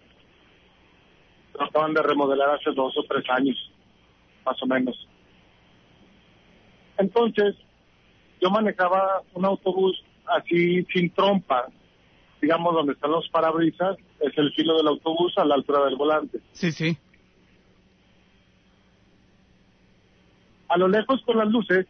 [1.57, 3.55] lo acaban de remodelar hace dos o tres años,
[4.45, 5.07] más o menos.
[6.97, 7.55] Entonces,
[8.41, 11.67] yo manejaba un autobús así sin trompa,
[12.41, 16.39] digamos donde están los parabrisas, es el filo del autobús a la altura del volante.
[16.51, 16.97] Sí, sí.
[20.69, 21.87] A lo lejos con las luces,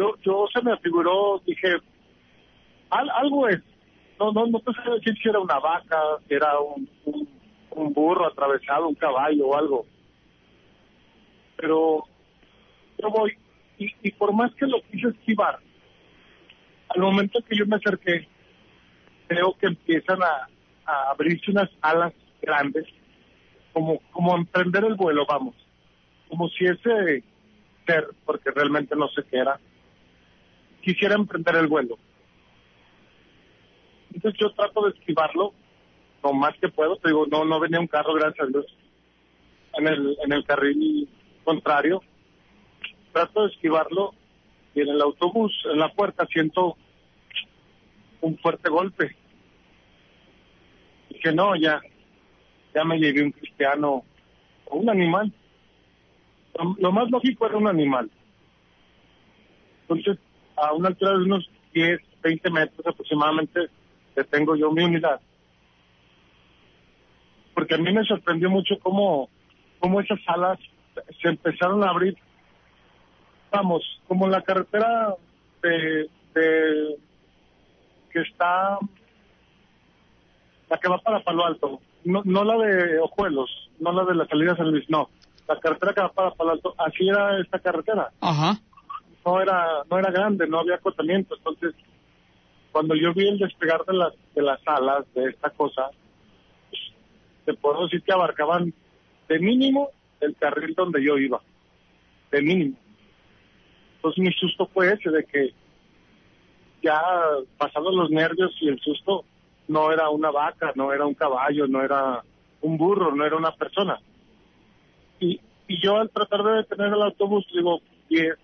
[0.00, 1.76] yo yo se me figuró, dije,
[2.90, 3.60] "Al- algo es,
[4.18, 8.88] no no no te sé decir si era una vaca, si era un burro atravesado,
[8.88, 9.86] un caballo o algo.
[11.56, 12.04] Pero
[12.98, 13.36] yo voy,
[13.78, 15.58] y, y por más que lo quise esquivar,
[16.88, 18.26] al momento que yo me acerqué,
[19.28, 20.48] creo que empiezan a,
[20.86, 22.86] a abrirse unas alas grandes,
[23.72, 25.54] como, como emprender el vuelo, vamos.
[26.28, 27.22] Como si ese
[27.86, 29.58] ser, porque realmente no sé qué era,
[30.80, 31.98] quisiera emprender el vuelo.
[34.12, 35.52] Entonces yo trato de esquivarlo
[36.22, 36.96] lo más que puedo.
[36.96, 38.66] Te digo, no, no venía un carro, gracias a Dios,
[39.74, 41.08] en el, en el carril
[41.44, 42.02] contrario.
[43.12, 44.14] Trato de esquivarlo
[44.74, 46.76] y en el autobús, en la puerta, siento
[48.20, 49.16] un fuerte golpe.
[51.08, 51.80] Dije, no, ya,
[52.74, 54.04] ya me llevé un cristiano
[54.66, 55.32] o un animal.
[56.56, 58.10] Lo, lo más lógico era un animal.
[59.82, 60.18] Entonces,
[60.60, 63.68] a una altura de unos 10, 20 metros aproximadamente,
[64.14, 65.20] detengo yo mi unidad.
[67.54, 69.28] Porque a mí me sorprendió mucho cómo,
[69.78, 70.58] cómo esas alas
[71.20, 72.16] se empezaron a abrir.
[73.50, 75.14] Vamos, como la carretera
[75.62, 76.96] de, de
[78.12, 78.78] que está
[80.68, 84.26] la que va para Palo Alto, no, no la de Ojuelos, no la de la
[84.26, 85.10] salida San Luis, no,
[85.48, 88.56] la carretera que va para Palo Alto, así era esta carretera, Ajá.
[89.24, 91.74] No era, no era grande, no había acotamiento, entonces
[92.72, 95.90] cuando yo vi el despegar de las, de las alas de esta cosa,
[97.44, 98.72] te puedo decir que abarcaban
[99.28, 101.40] de mínimo el carril donde yo iba,
[102.30, 102.76] de mínimo.
[103.96, 105.50] Entonces mi susto fue ese de que
[106.82, 107.00] ya
[107.58, 109.24] pasados los nervios y el susto,
[109.68, 112.22] no era una vaca, no era un caballo, no era
[112.62, 113.98] un burro, no era una persona.
[115.20, 118.36] Y, y yo al tratar de detener el autobús, digo, 10,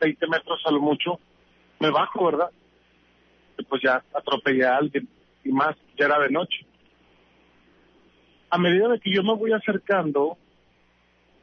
[0.00, 1.18] 20 metros a lo mucho,
[1.78, 2.50] me bajo, ¿verdad?
[3.58, 5.08] Y pues ya atropellé a alguien
[5.44, 6.64] y más, ya era de noche.
[8.50, 10.36] A medida de que yo me voy acercando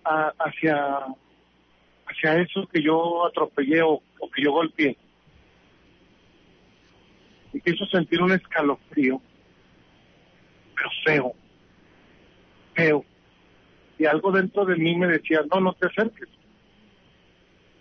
[0.03, 1.05] a- hacia,
[2.07, 4.01] hacia eso que yo atropellé o,
[4.35, 4.97] que yo golpeé,
[7.53, 9.21] empiezo a sentir un escalofrío,
[10.75, 11.33] pero feo,
[12.75, 13.05] feo.
[13.97, 16.29] Y algo dentro de mí me decía, no, no te acerques.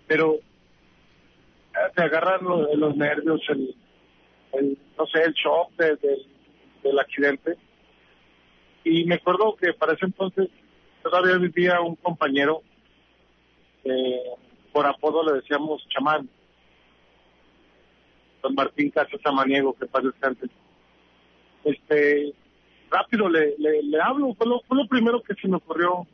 [0.07, 0.37] Pero
[1.95, 5.97] te agarran lo- los nervios, el, no sé, el shock de-
[6.83, 7.57] del- accidente.
[8.85, 10.49] Y me acuerdo que para ese entonces
[11.03, 12.63] todavía vivía un compañero,
[13.85, 14.23] eh,
[14.73, 16.29] por apodo le decíamos chamán,
[18.43, 20.47] don Martín Casas Samaniego, que pasa descanse.
[21.65, 22.33] Este,
[22.91, 26.07] rápido le, le, hablo, fue lo, fue lo primero que se me ocurrió.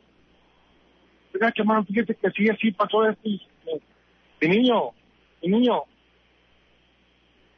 [1.35, 3.21] Oiga, chamán, fíjese que sí, así pasó esto.
[3.29, 3.79] eh,
[4.41, 4.91] Mi niño,
[5.49, 5.83] niño,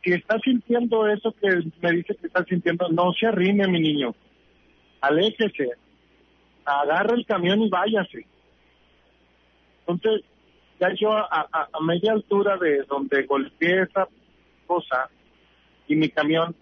[0.03, 1.47] si está sintiendo eso que
[1.81, 4.13] me dice que está sintiendo, no se arrime, mi niño.
[5.01, 5.69] Aléjese.
[6.65, 8.25] Agarre el camión y váyase.
[9.87, 10.25] Entonces,
[10.79, 14.07] ya yo a, a- a media altura de donde golpeé esa
[14.67, 15.09] cosa
[15.87, 16.55] y mi camión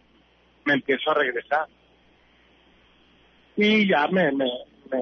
[0.65, 1.67] me empiezo a regresar.
[3.55, 4.45] Y ya me, me,
[4.91, 5.01] me,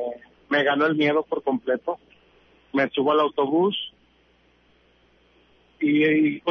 [0.49, 1.99] me ganó el miedo por completo.
[2.73, 3.75] Me subo al autobús
[5.82, 6.44] y, y.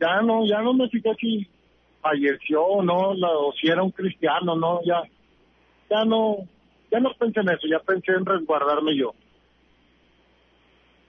[0.00, 1.48] Ya no, ya no me fijé si
[2.00, 5.02] falleció o no, o si era un cristiano, no, ya,
[5.90, 6.36] ya no,
[6.90, 9.12] ya no pensé en eso, ya pensé en resguardarme yo.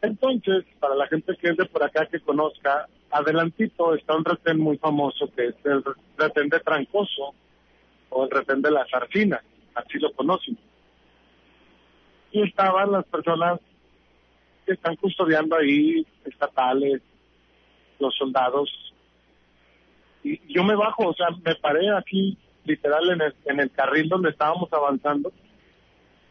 [0.01, 4.60] Entonces, para la gente que es de por acá que conozca, adelantito está un retén
[4.60, 5.84] muy famoso que es el
[6.17, 7.34] retén de Trancoso
[8.10, 9.41] o el retén de la Zarcina,
[9.75, 10.58] así lo conocen.
[12.32, 13.60] Y estaban las personas
[14.65, 17.01] que están custodiando ahí, estatales,
[17.99, 18.69] los soldados.
[20.23, 24.10] Y yo me bajo, o sea, me paré aquí, literal, en el, en el carril
[24.10, 25.31] donde estábamos avanzando,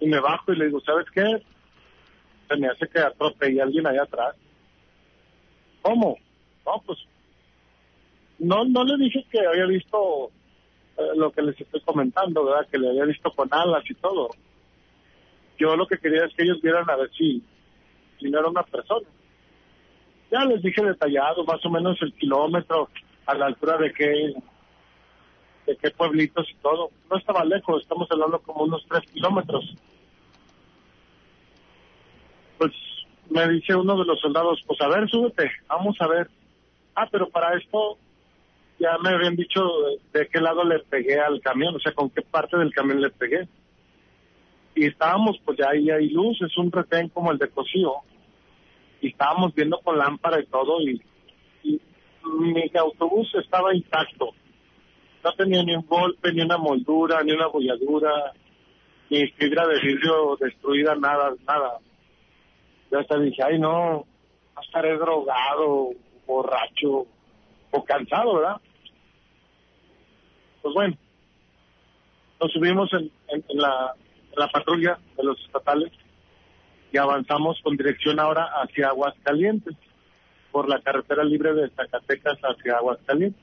[0.00, 1.42] y me bajo y le digo, ¿sabes qué?
[2.48, 4.36] Se me hace que atropellé a alguien allá atrás.
[5.82, 6.18] ¿Cómo?
[6.64, 6.98] No, pues,
[8.38, 10.30] no, no le dije que había visto
[10.98, 12.68] eh, lo que les estoy comentando, ¿verdad?
[12.70, 14.30] Que le había visto con alas y todo.
[15.58, 17.42] Yo lo que quería es que ellos vieran a ver si,
[18.18, 19.06] si no era una persona.
[20.30, 22.88] Ya les dije detallado, más o menos el kilómetro,
[23.26, 24.34] a la altura de qué,
[25.66, 26.90] de qué pueblitos y todo.
[27.10, 29.64] No estaba lejos, estamos hablando como unos tres kilómetros.
[32.58, 32.72] Pues
[33.30, 36.28] me dice uno de los soldados, pues a ver, súbete, vamos a ver.
[36.94, 37.98] Ah, pero para esto
[38.78, 39.60] ya me habían dicho
[40.12, 43.10] de, qué lado le pegué al camión, o sea, con qué parte del camión le
[43.10, 43.48] pegué.
[44.74, 47.94] Y estábamos, pues ya ahí hay luz, es un retén como el de Cocío.
[49.08, 51.00] Estábamos viendo con lámpara y todo, y,
[52.24, 54.30] mi autobús estaba intacto.
[55.22, 58.32] No tenía ni un golpe, ni una moldura, ni una bolladura,
[59.10, 61.78] ni fibra de vidrio destruida, nada, nada.
[62.90, 64.04] Yo hasta dije, ay no,
[64.60, 65.90] estaré drogado,
[66.26, 67.06] borracho
[67.70, 68.60] o cansado, ¿verdad?
[70.62, 70.96] Pues bueno,
[72.40, 73.10] nos subimos en
[73.48, 73.94] la,
[74.32, 75.92] en la patrulla de los estatales
[76.96, 79.76] y avanzamos con dirección ahora hacia Aguascalientes,
[80.50, 83.42] por la carretera libre de Zacatecas hacia Aguascalientes.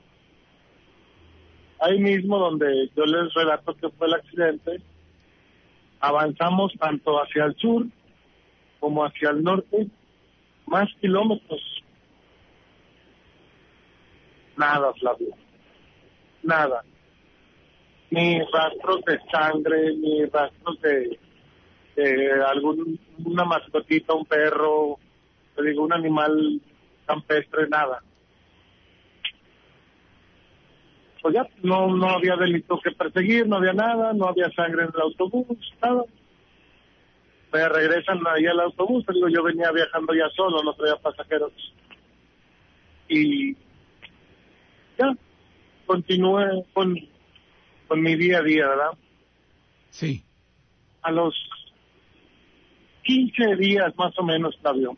[1.79, 4.81] Ahí mismo donde yo les relato que fue el accidente,
[5.99, 7.85] avanzamos tanto hacia el sur
[8.79, 9.87] como hacia el norte,
[10.65, 11.61] más kilómetros.
[14.57, 15.35] Nada, Flavio.
[16.41, 16.83] Nada.
[18.09, 21.19] Ni rastros de sangre, ni rastros de,
[21.95, 24.97] de algún, una mascotita, un perro,
[25.55, 26.61] te digo, un animal
[27.05, 28.01] campestre, nada.
[31.21, 34.91] Pues ya, no, no había delito que perseguir, no había nada, no había sangre en
[34.93, 36.03] el autobús, nada
[37.53, 41.51] me regresan ahí al autobús, digo, yo venía viajando ya solo, no traía pasajeros.
[43.07, 43.53] Y
[44.97, 45.15] ya,
[45.85, 46.95] continué con,
[47.87, 48.91] con mi día a día, ¿verdad?
[49.91, 50.23] Sí.
[51.03, 51.35] A los
[53.03, 54.95] 15 días más o menos, Flavio,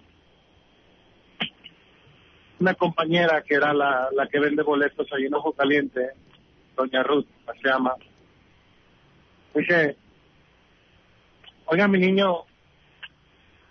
[2.59, 6.11] una compañera que era la, que vende boletos ahí en Ojo Caliente,
[6.75, 7.27] doña Ruth,
[7.61, 7.95] se llama,
[9.53, 9.97] dice,
[11.67, 12.43] Oiga, mi niño,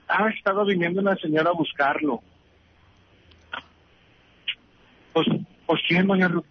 [0.09, 2.21] ha estado viniendo una señora a buscarlo.
[5.13, 5.27] Pues,
[5.65, 6.45] pues quién, doña Ruth?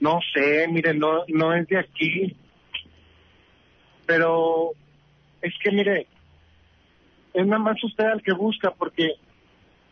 [0.00, 2.34] No sé, mire, no, no es de aquí.
[4.06, 4.70] Pero
[5.42, 6.06] es que, mire,
[7.34, 9.12] es nada más usted al que busca porque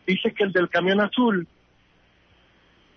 [0.05, 1.47] dice que el del camión azul,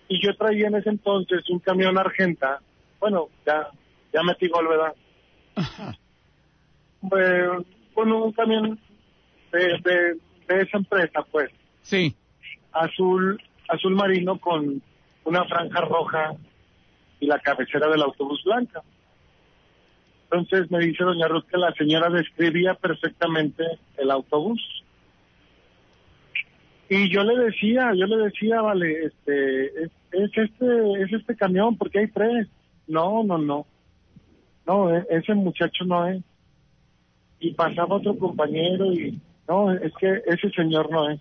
[0.07, 2.59] y yo traía en ese entonces un camión argenta,
[2.99, 3.67] bueno, ya,
[4.13, 4.93] ya metí gol, ¿verdad?
[5.55, 5.95] Ajá.
[7.01, 7.65] Bueno,
[7.95, 8.79] un camión
[9.51, 10.17] de, de,
[10.47, 11.49] de esa empresa, pues,
[11.81, 12.15] Sí.
[12.73, 14.81] azul, azul marino con
[15.23, 16.33] una franja roja
[17.19, 18.81] y la cabecera del autobús blanca.
[20.31, 23.65] Entonces me dice doña Ruth que la señora describía perfectamente
[23.97, 24.61] el autobús.
[26.87, 31.77] Y yo le decía, yo le decía, vale, este, es, es este, es este camión,
[31.77, 32.47] porque hay tres.
[32.87, 33.65] No, no, no.
[34.65, 36.23] No, e- ese muchacho no es.
[37.41, 39.19] Y pasaba otro compañero y,
[39.49, 41.19] no, es que ese señor no es.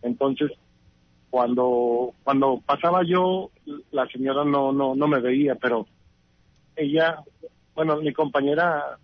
[0.00, 0.50] Entonces,
[1.28, 3.50] cuando, cuando pasaba yo,
[3.90, 5.86] la señora no, no, no me veía, pero
[6.76, 7.18] ella,
[7.74, 8.98] bueno, mi compañera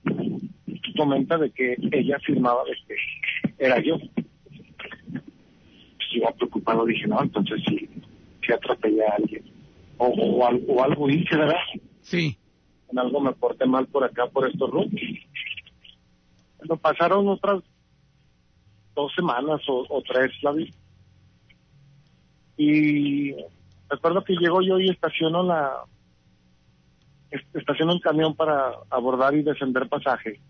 [0.96, 2.94] comenta de que ella afirmaba de que
[3.58, 3.98] era yo.
[3.98, 7.88] Pues yo preocupado dije, no, entonces sí,
[8.44, 9.44] sí atropellé a alguien.
[9.98, 11.54] O, o, o algo hice, ¿verdad?
[12.02, 12.36] Sí.
[12.90, 15.00] En algo me porté mal por acá, por estos rumbos.
[16.58, 17.62] Bueno, pasaron otras
[18.94, 20.72] dos semanas o, o tres, la vi.
[22.56, 23.34] Y
[23.88, 25.84] recuerdo que llego yo y estaciono la
[27.32, 30.40] est- estaciono el camión para abordar y descender pasaje.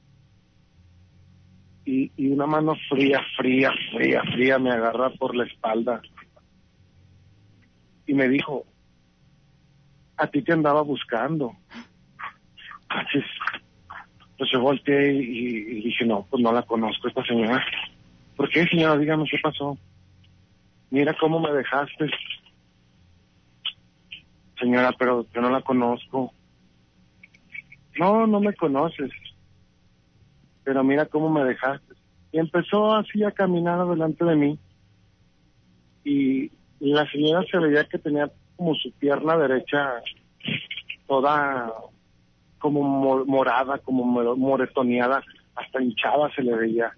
[1.85, 6.01] Y, y una mano fría, fría, fría, fría me agarra por la espalda.
[8.07, 8.65] Y me dijo,
[10.17, 11.53] a ti te andaba buscando.
[12.91, 13.25] Entonces,
[14.39, 15.19] pues yo volteé y,
[15.57, 17.65] y dije, no, pues no la conozco esta señora.
[18.37, 18.99] ¿Por qué, señora?
[18.99, 19.79] Dígame qué pasó.
[20.91, 22.11] Mira cómo me dejaste.
[24.59, 26.33] Señora, pero yo no la conozco.
[27.99, 29.11] No, no me conoces.
[30.65, 31.95] Pero mira cómo me dejaste.
[32.33, 34.59] Y empezó así a caminar delante de mí.
[36.05, 40.03] Y, la señora se veía que tenía como su pierna derecha
[41.07, 41.73] toda
[42.59, 45.23] como mo- morada, como mo- moretoneada,
[45.55, 46.93] hasta hinchada se le veía.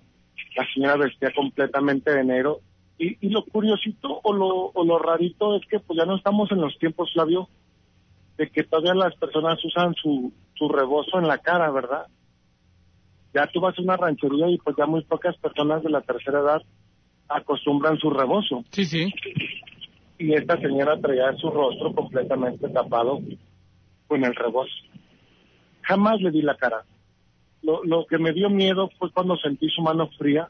[0.57, 2.61] La señora vestía completamente de negro.
[2.99, 6.51] Y, y lo curiosito o lo, o lo rarito es que pues ya no estamos
[6.53, 7.49] en los tiempos, Flavio,
[8.37, 12.07] de que todavía las personas usan su, su rebozo en la cara, ¿verdad?
[13.33, 16.41] Ya tú vas a una ranchería y pues ya muy pocas personas de la tercera
[16.41, 16.63] edad
[17.29, 18.65] acostumbran su rebozo.
[18.71, 19.13] Sí, sí.
[20.19, 23.21] Y esta señora traía su rostro completamente tapado
[24.07, 24.73] con el rebozo.
[25.83, 26.85] Jamás le di la cara.
[27.63, 30.49] Lo, lo que me dio miedo fue cuando sentí su mano fría,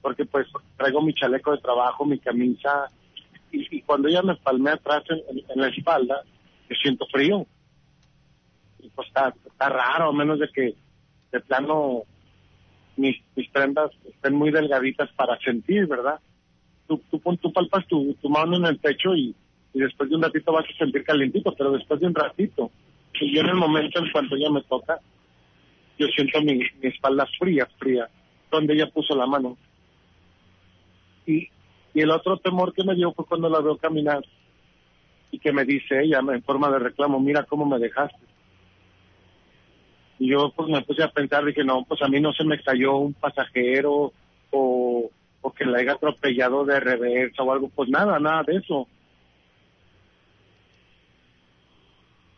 [0.00, 2.90] porque pues traigo mi chaleco de trabajo, mi camisa,
[3.50, 6.22] y, y cuando ella me palmea atrás en, en- en la espalda,
[6.68, 7.46] yo siento frío.
[8.80, 10.74] Y pues está, está raro, a menos de que
[11.30, 12.02] de plano
[12.96, 16.20] mis, mis prendas estén muy delgaditas para sentir, ¿verdad?
[16.86, 19.34] Tú, tú, tú palpas tu, tu mano en el pecho y,
[19.72, 22.70] y después de un ratito vas a sentir calientito, pero después de un ratito.
[23.20, 24.98] Y yo en el momento en cuanto ella me toca,
[25.98, 28.08] yo siento mi, mi espalda fría, fría,
[28.50, 29.56] donde ella puso la mano.
[31.26, 31.48] Y,
[31.94, 34.22] y el otro temor que me dio fue cuando la veo caminar
[35.32, 38.24] y que me dice ella en forma de reclamo, mira cómo me dejaste.
[40.18, 42.62] Y yo pues me puse a pensar, dije, no, pues a mí no se me
[42.62, 44.12] cayó un pasajero
[44.50, 45.10] o,
[45.40, 48.86] o que la haya atropellado de reversa o algo, pues nada, nada de eso.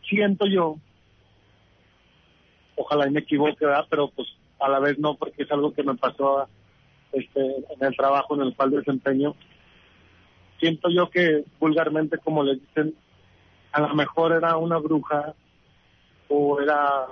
[0.07, 0.77] Siento yo,
[2.75, 3.85] ojalá y me equivoque, ¿verdad?
[3.89, 4.29] pero pues
[4.59, 6.47] a la vez no, porque es algo que me pasó
[7.11, 9.35] este, en el trabajo en el cual desempeño.
[10.59, 12.95] Siento yo que vulgarmente, como les dicen,
[13.71, 15.33] a lo mejor era una bruja
[16.29, 17.07] o era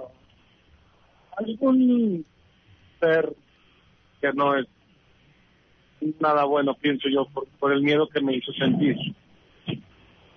[1.37, 2.25] algún
[2.99, 3.33] ser
[4.21, 4.65] que no es
[6.19, 8.95] nada bueno, pienso yo, por, por el miedo que me hizo sentir.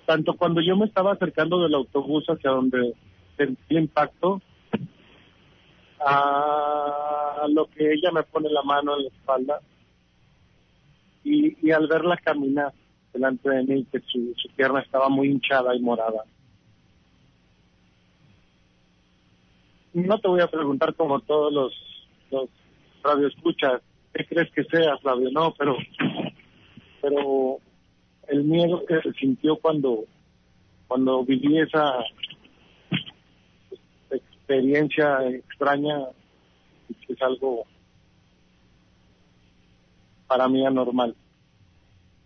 [0.04, 2.94] Tanto cuando yo me estaba acercando del autobús hacia donde
[3.36, 4.40] sentí el impacto,
[6.00, 9.60] a lo que ella me pone la mano en la espalda
[11.24, 12.72] y, y al verla caminar
[13.16, 16.24] delante de mí, que su, pierna estaba muy hinchada y morada.
[19.94, 21.72] No te voy a preguntar como todos los,
[22.30, 22.50] los
[23.02, 23.80] radioescuchas,
[24.12, 25.30] ¿qué crees que sea, Flavio?
[25.32, 25.76] No, pero,
[27.00, 27.58] pero
[28.28, 30.04] el miedo que se sintió cuando,
[30.86, 32.04] cuando viví esa
[34.10, 36.08] experiencia extraña
[37.08, 37.64] es algo
[40.26, 41.16] para mí anormal.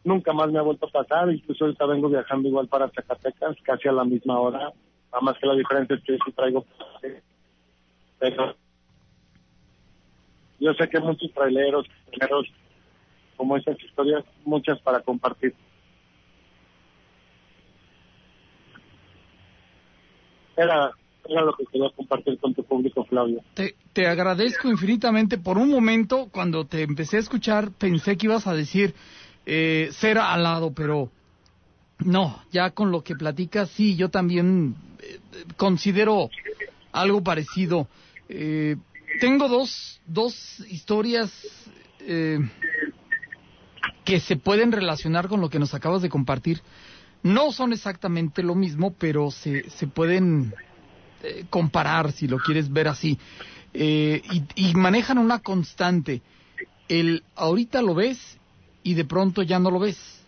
[0.05, 3.89] Nunca más me ha vuelto a pasar, incluso ahorita vengo viajando igual para Zacatecas, casi
[3.89, 6.65] a la misma hora, nada más que la diferencia es que sí traigo
[8.21, 8.55] pero
[10.61, 12.47] yo sé que muchos traileros, traileros,
[13.37, 15.55] como esas historias, muchas para compartir.
[20.55, 20.91] Era,
[21.27, 23.43] era lo que quería compartir con tu público, Flavio.
[23.55, 25.39] Te, te agradezco infinitamente.
[25.39, 28.95] Por un momento, cuando te empecé a escuchar, pensé que ibas a decir
[29.47, 31.11] eh, ser alado, pero
[31.99, 35.20] no, ya con lo que platicas, sí, yo también eh,
[35.57, 36.30] considero
[36.93, 37.88] algo parecido.
[38.28, 38.76] Eh,
[39.20, 41.30] tengo dos, dos historias
[42.01, 42.38] eh,
[44.05, 46.61] que se pueden relacionar con lo que nos acabas de compartir.
[47.22, 50.55] No son exactamente lo mismo, pero se, se pueden
[51.22, 53.18] eh, comparar, si lo quieres ver así.
[53.74, 54.22] Eh,
[54.57, 56.22] y, manejan una constante.
[56.88, 58.38] El ahorita lo ves
[58.91, 60.20] y de pronto ya no lo ves.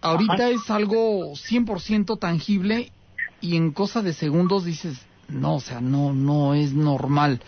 [0.00, 2.92] Ahorita es algo 100% tangible
[3.40, 7.40] y en cosa de segundos dices, no, o sea, no, no es normal.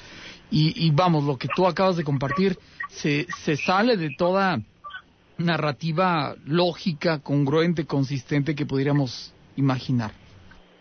[0.50, 2.58] Y, y vamos, lo que tú acabas de compartir
[2.88, 4.60] se, se sale de toda
[5.38, 10.10] narrativa lógica, congruente, consistente que pudiéramos imaginar.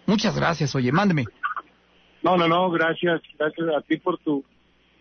[0.08, 1.26] Muchas gracias, oye, mándeme.
[2.24, 4.44] No, no, no, gracias, gracias a ti por tu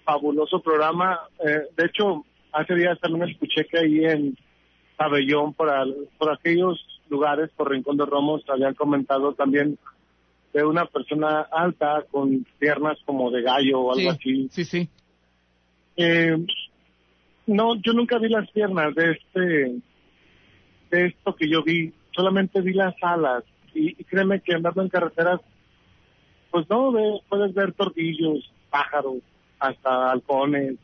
[0.05, 1.21] fabuloso programa.
[1.39, 4.37] Eh, de hecho, hace días también escuché que ahí en
[4.97, 5.71] Pabellón, por,
[6.19, 9.79] por aquellos lugares, por Rincón de Romos, habían comentado también
[10.53, 14.49] de una persona alta con piernas como de gallo o algo así.
[14.53, 14.89] Sí, sí.
[15.97, 16.37] Eh,
[17.47, 19.41] no, yo nunca vi las piernas de este,
[20.91, 21.93] de esto que yo vi.
[22.13, 23.43] Solamente vi las alas.
[23.75, 25.41] Y, créeme que andando en carreteras,
[26.51, 29.19] pues no, ve, puedes ver tortillos, pájaros,
[29.59, 30.77] hasta halcones.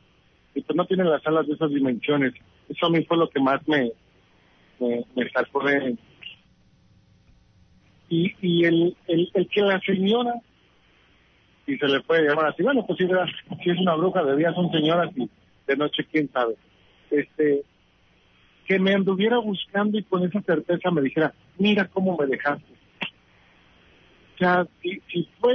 [0.55, 2.35] Y pues no tienen las alas de esas dimensiones.
[2.69, 3.93] Eso a mí fue lo que más me,
[4.81, 5.97] me, me de...
[8.09, 10.35] Y, y el, el, el que la señora,
[11.67, 13.07] y se le puede llamar así, bueno, pues si,
[13.63, 15.31] si es una bruja, de día son señoras y
[15.67, 16.57] de noche, quién sabe.
[17.11, 17.63] Este,
[18.67, 22.73] que me anduviera buscando y con esa certeza me dijera, mira cómo me dejaste.
[24.35, 25.55] O sea, si, si fue,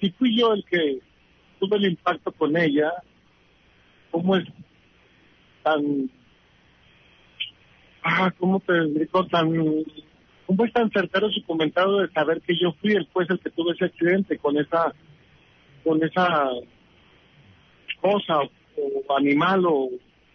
[0.00, 1.00] si fui yo el que
[1.58, 2.92] tuve el impacto con ella,
[4.10, 4.44] ¿cómo es
[5.62, 6.10] tan,
[8.02, 9.50] ah, cómo te digo, tan,
[10.46, 13.50] cómo es tan certero su comentario de saber que yo fui el juez el que
[13.50, 14.92] tuve ese accidente con esa,
[15.84, 16.50] con esa
[18.00, 18.40] cosa
[18.76, 19.90] o animal o,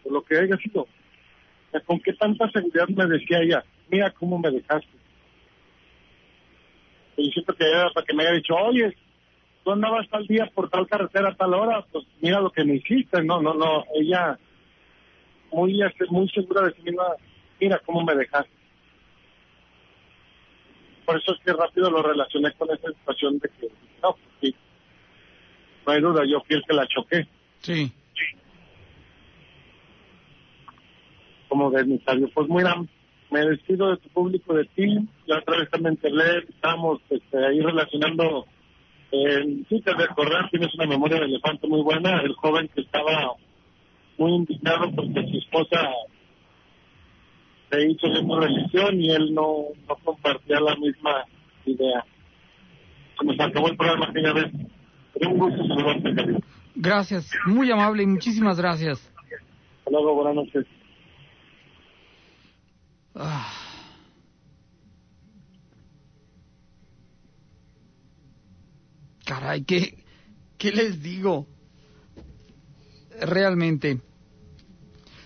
[0.09, 0.87] lo que haya sido.
[1.85, 4.97] con qué tanta seguridad me decía ella, mira cómo me dejaste.
[7.17, 8.95] Y siento que era para que me haya dicho, oye,
[9.63, 12.75] tú andabas tal día por tal carretera a tal hora, pues mira lo que me
[12.75, 13.21] hiciste.
[13.23, 14.39] No, no, no, ella
[15.51, 17.03] muy, muy segura de sí misma,
[17.59, 18.51] mira cómo me dejaste.
[21.05, 23.67] Por eso es que rápido lo relacioné con esa situación de que,
[24.03, 24.55] no, pues sí,
[25.85, 27.27] no hay duda, yo fui el que la choqué.
[27.59, 27.91] Sí.
[31.47, 32.63] como de mi Pues muy
[33.31, 34.85] me despido de tu público, de ti.
[35.25, 36.09] La otra vez también te
[36.49, 38.45] estamos este, ahí relacionando.
[39.11, 42.21] Eh, sí, te recordar, tienes una memoria de elefante muy buena.
[42.21, 43.33] El joven que estaba
[44.17, 45.89] muy indignado porque su esposa
[47.69, 51.25] se hizo de una religión y él no, no compartía la misma
[51.65, 52.05] idea.
[53.19, 54.53] Se nos acabó el programa aquella vez.
[55.21, 56.41] un gusto saludarte,
[56.75, 58.99] Gracias, muy amable y muchísimas gracias.
[59.79, 60.65] Hasta luego, buenas noches.
[63.15, 63.51] Ah.
[69.25, 70.05] Caray, ¿qué,
[70.57, 71.47] ¿qué les digo?
[73.19, 73.99] Realmente.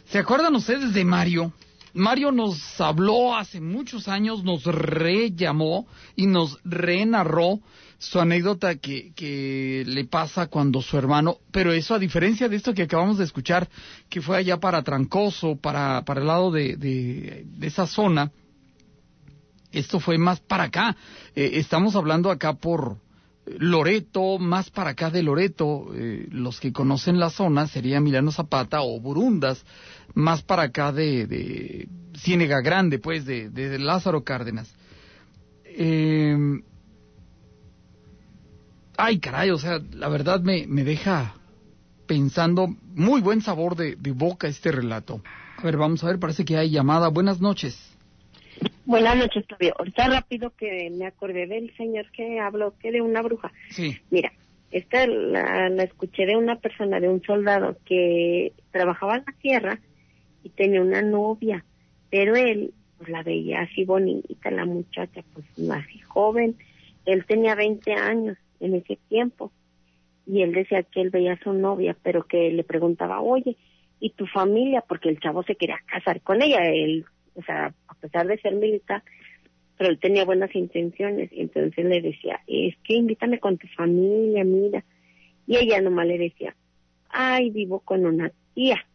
[0.06, 1.54] ¿Se acuerdan ustedes de Mario?
[1.94, 7.60] Mario nos habló hace muchos años, nos rellamó y nos renarró
[7.98, 12.74] su anécdota que, que le pasa cuando su hermano, pero eso a diferencia de esto
[12.74, 13.70] que acabamos de escuchar,
[14.10, 18.32] que fue allá para Trancoso, para, para el lado de, de, esa zona,
[19.72, 20.98] esto fue más para acá.
[21.36, 22.98] Eh, estamos hablando acá por
[23.46, 28.82] Loreto, más para acá de Loreto, eh, los que conocen la zona sería Milano Zapata
[28.82, 29.66] o Burundas,
[30.14, 34.74] más para acá de, de Ciénega Grande, pues, de, de Lázaro Cárdenas.
[35.66, 36.38] Eh,
[38.98, 41.34] ay caray, o sea, la verdad me, me deja
[42.06, 45.22] pensando muy buen sabor de, boca este relato.
[45.58, 47.08] A ver, vamos a ver, parece que hay llamada.
[47.08, 47.78] Buenas noches.
[48.86, 49.74] Buenas noches, Fabio.
[49.78, 53.51] Ahorita rápido que me acordé del señor que habló que de una bruja.
[53.70, 53.97] Sí.
[54.09, 54.32] Mira,
[54.72, 59.80] esta la, la, escuché de una persona, de un soldado que trabajaba en la tierra
[60.43, 61.64] y tenía una novia,
[62.09, 66.55] pero él pues la veía así bonita, la muchacha, pues así joven.
[67.05, 69.51] Él tenía 20 años en ese tiempo.
[70.28, 73.57] Y él decía que él veía a su novia, pero que le preguntaba, oye,
[73.99, 74.84] ¿y tu familia?
[74.88, 76.59] Porque el chavo se quería casar con ella.
[76.70, 77.05] Él,
[77.36, 79.03] o sea, a pesar de ser militar,
[79.77, 81.32] pero él tenía buenas intenciones.
[81.32, 84.84] Y entonces le decía, es que invítame con tu familia, mira.
[85.47, 86.55] Y ella nomás le decía,
[87.09, 88.86] ay, vivo con una tía.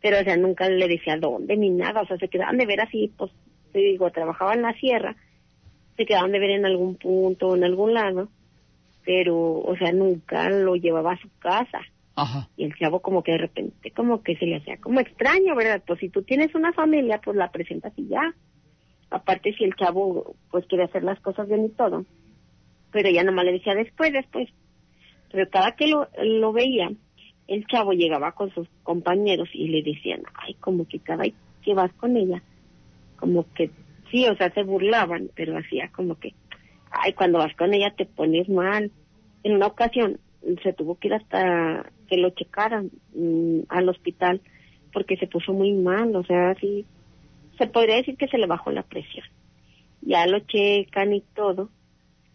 [0.00, 2.02] Pero, o sea, nunca le decía dónde ni nada.
[2.02, 3.32] O sea, se quedaban de ver así, pues,
[3.72, 5.16] te digo, trabajaba en la sierra,
[5.96, 8.28] se quedaban de ver en algún punto, en algún lado
[9.08, 11.80] pero, o sea, nunca lo llevaba a su casa.
[12.18, 12.48] Ajá.
[12.56, 15.84] Y el chavo como que de repente, como que se le hacía como extraño, ¿verdad?
[15.86, 18.34] Pues si tú tienes una familia, pues la presentas y ya.
[19.08, 22.04] Aparte si el chavo, pues quiere hacer las cosas bien y todo.
[22.90, 24.48] Pero ya nomás le decía después, después.
[25.30, 26.90] Pero cada que lo, lo veía,
[27.46, 31.74] el chavo llegaba con sus compañeros y le decían, ay, como que cada vez que
[31.74, 32.42] vas con ella,
[33.16, 33.70] como que
[34.10, 36.34] sí, o sea, se burlaban, pero hacía como que,
[36.90, 38.90] ay, cuando vas con ella te pones mal.
[39.44, 40.18] En una ocasión
[40.64, 44.40] se tuvo que ir hasta que lo checaran mm, al hospital
[44.92, 46.84] porque se puso muy mal, o sea, sí,
[47.58, 49.24] se podría decir que se le bajó la presión.
[50.00, 51.68] Ya lo checan y todo.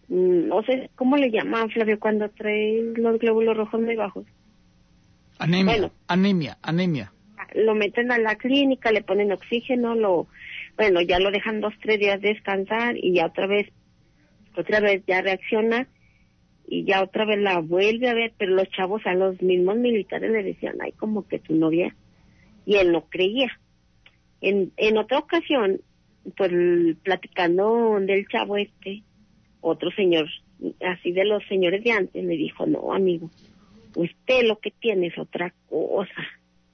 [0.07, 4.25] Mm, no sé, ¿cómo le llaman, Flavio, cuando trae los glóbulos rojos muy bajos?
[5.39, 5.91] Anemia, Bueno.
[6.07, 7.11] anemia, anemia.
[7.55, 10.27] lo meten a la clínica, le ponen oxígeno, lo,
[10.75, 13.69] bueno, ya lo dejan dos, tres días descansar y ya otra vez,
[14.57, 15.87] otra vez ya reacciona
[16.73, 20.31] y ya otra vez la vuelve a ver, pero los chavos a los mismos militares
[20.31, 21.95] le decían, ay, como que tu novia,
[22.65, 23.59] y él no creía.
[24.41, 25.81] En, en otra ocasión,
[26.35, 26.51] pues
[27.03, 29.03] platicando del chavo este,
[29.61, 30.27] otro señor,
[30.81, 33.29] así de los señores de antes, le dijo, no, amigo,
[33.95, 36.23] usted lo que tiene es otra cosa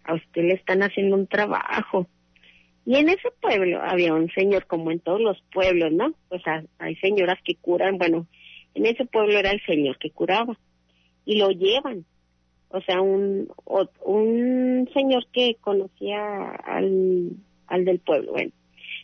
[0.06, 2.08] a usted le están haciendo un trabajo.
[2.86, 6.14] Y en ese pueblo había un señor, como en todos los pueblos, ¿no?
[6.30, 8.26] Pues ha- hay señoras que curan, bueno,
[8.80, 10.58] en ese pueblo era el señor que curaba.
[11.26, 12.06] Y lo llevan.
[12.70, 13.52] O sea, un,
[14.06, 17.32] un señor que conocía al,
[17.68, 18.52] al del pueblo, bueno,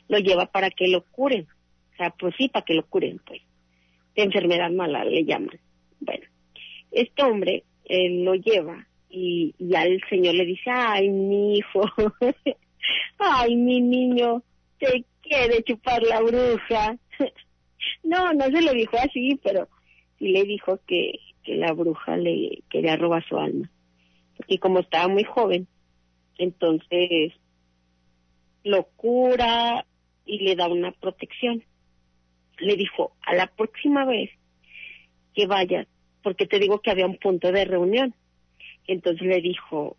[0.07, 1.47] lo lleva para que lo curen.
[1.93, 3.41] O sea, pues sí, para que lo curen, pues.
[4.15, 5.59] De enfermedad mala le llaman.
[5.99, 6.25] Bueno,
[6.91, 11.81] este hombre eh, lo lleva y, y al señor le dice, ay, mi hijo,
[13.17, 14.41] ay, mi niño,
[14.79, 16.97] te quiere chupar la bruja.
[18.03, 19.67] No, no se lo dijo así, pero
[20.19, 23.69] sí le dijo que, que la bruja le quería robar su alma.
[24.47, 25.67] Y como estaba muy joven,
[26.37, 27.33] entonces
[28.63, 29.85] lo cura
[30.25, 31.63] y le da una protección.
[32.59, 34.31] Le dijo, a la próxima vez
[35.33, 35.87] que vayas,
[36.23, 38.15] porque te digo que había un punto de reunión.
[38.87, 39.97] Entonces le dijo,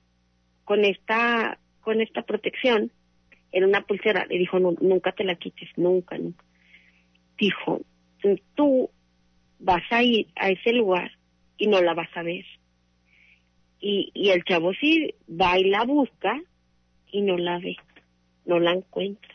[0.64, 2.90] con esta, con esta protección,
[3.52, 6.44] era una pulsera, le dijo, "Nu- nunca te la quites, nunca, nunca.
[7.38, 7.80] Dijo,
[8.54, 8.90] tú
[9.58, 11.10] vas a ir a ese lugar
[11.58, 12.44] y no la vas a ver.
[13.80, 16.40] Y, y el chavo sí va y la busca
[17.10, 17.76] y no la ve,
[18.44, 19.34] no la encuentra.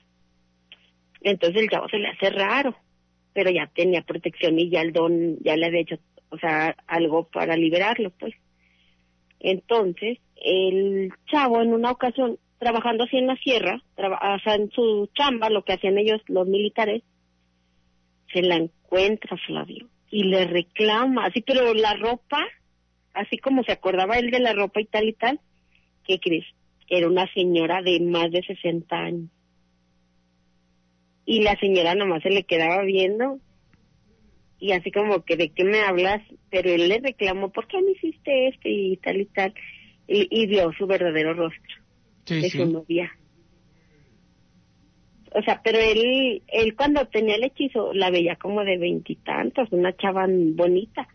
[1.22, 2.76] Entonces el chavo se le hace raro,
[3.34, 5.98] pero ya tenía protección y ya el don ya le había hecho,
[6.30, 8.34] o sea, algo para liberarlo, pues.
[9.40, 15.10] Entonces, el chavo en una ocasión, trabajando así en la sierra, o sea, en su
[15.16, 17.04] chamba, lo que hacían ellos, los militares,
[18.34, 22.46] se la encuentra Flavio y le reclama, así, pero la ropa,
[23.14, 25.40] así como se acordaba él de la ropa y tal y tal,
[26.06, 26.46] ¿qué crees?
[26.90, 29.30] Era una señora de más de 60 años.
[31.26, 33.40] Y la señora nomás se le quedaba viendo
[34.60, 36.22] y así como que de qué me hablas,
[36.52, 39.54] pero él le reclamó, ¿por qué me hiciste esto y tal y tal?
[40.08, 41.76] Y, y vio su verdadero rostro
[42.26, 42.58] Sí, de sí.
[42.60, 43.12] su novia.
[45.34, 49.96] O sea, pero él, él cuando tenía el hechizo la veía como de veintitantos, una
[49.96, 51.08] chava bonita,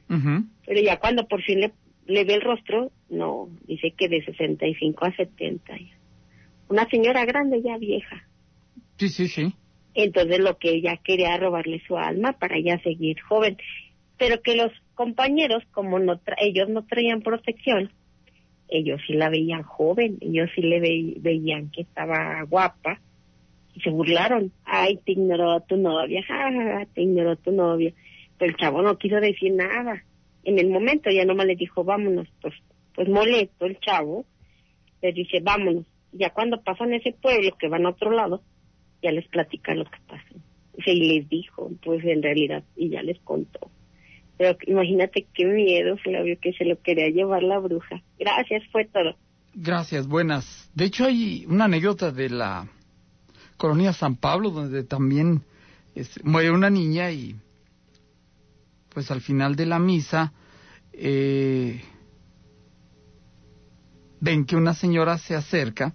[0.66, 1.72] pero ya cuando por fin le,
[2.06, 5.76] le ve el rostro, no, dice que de 65 a 70.
[5.76, 5.96] ya.
[6.68, 8.24] Una señora grande ya vieja.
[8.98, 9.54] Sí, sí, sí.
[9.94, 13.56] Entonces lo que ella quería robarle su alma para ella seguir joven.
[14.18, 17.90] Pero que los compañeros, como no tra- ellos no traían protección,
[18.68, 23.00] ellos sí la veían joven, ellos sí le ve- veían que estaba guapa
[23.76, 24.52] y se burlaron.
[24.64, 27.92] Ay, te ignoró tu novia, ja, ja, ja, te ignoró tu novia.
[28.38, 30.02] Pero el chavo no quiso decir nada.
[30.44, 32.54] En el momento ya nomás le dijo, vámonos, pues,
[32.94, 34.24] pues molesto el chavo,
[35.02, 35.84] les dice, vámonos.
[36.12, 38.42] Ya cuando pasan ese pueblo que van a otro lado,
[39.02, 40.24] ya les platica lo que pasa.
[40.86, 43.70] Y les dijo, pues en realidad, y ya les contó.
[44.38, 48.02] Pero imagínate qué miedo, Flavio, que se lo quería llevar la bruja.
[48.18, 49.16] Gracias, fue todo.
[49.54, 50.70] Gracias, buenas.
[50.74, 52.68] De hecho, hay una anécdota de la
[53.56, 55.42] colonia San Pablo, donde también
[55.94, 57.36] este, muere una niña y,
[58.92, 60.32] pues al final de la misa,
[60.92, 61.82] eh,
[64.20, 65.94] ven que una señora se acerca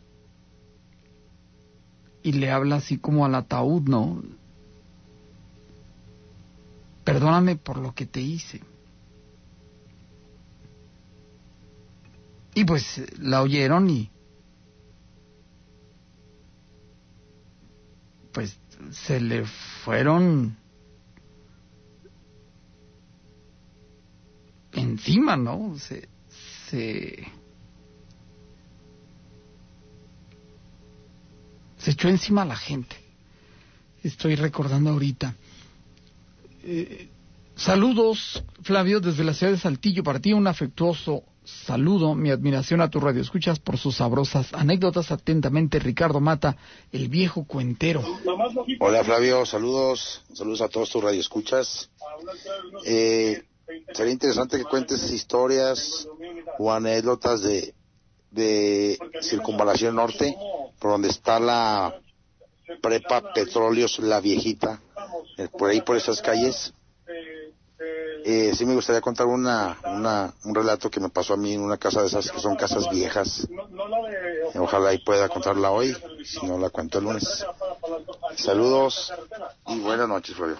[2.24, 4.22] y le habla así como al ataúd, ¿no?
[7.04, 8.62] Perdóname por lo que te hice.
[12.54, 14.11] Y pues la oyeron y
[18.32, 18.58] pues
[18.92, 19.46] se le
[19.84, 20.58] fueron
[24.74, 25.76] encima, ¿no?
[25.78, 26.08] Se,
[26.70, 27.28] se,
[31.78, 32.96] se echó encima a la gente.
[34.04, 35.36] Estoy recordando ahorita.
[36.64, 37.10] Eh,
[37.56, 40.04] saludos, Flavio, desde la ciudad de Saltillo.
[40.04, 45.12] Para ti un afectuoso saludo, mi admiración a tu radio escuchas por sus sabrosas anécdotas.
[45.12, 46.58] Atentamente, Ricardo Mata,
[46.92, 48.04] el viejo cuentero.
[48.80, 51.90] Hola Flavio, saludos, saludos a todos tus radioescuchas.
[52.86, 53.44] Eh,
[53.94, 56.08] sería interesante que cuentes historias
[56.60, 57.74] o anécdotas de,
[58.32, 60.36] de Circunvalación Norte,
[60.80, 62.00] por donde está la
[62.82, 64.82] prepa Petróleos La Viejita,
[65.38, 66.74] eh, por ahí por esas calles.
[68.24, 71.62] Eh, sí me gustaría contar una, una, un relato que me pasó a mí en
[71.62, 73.48] una casa de esas que son casas viejas.
[74.56, 77.46] Ojalá y pueda contarla hoy, si no la cuento el lunes.
[78.36, 79.12] Saludos
[79.68, 80.58] y buenas noches, Flavio.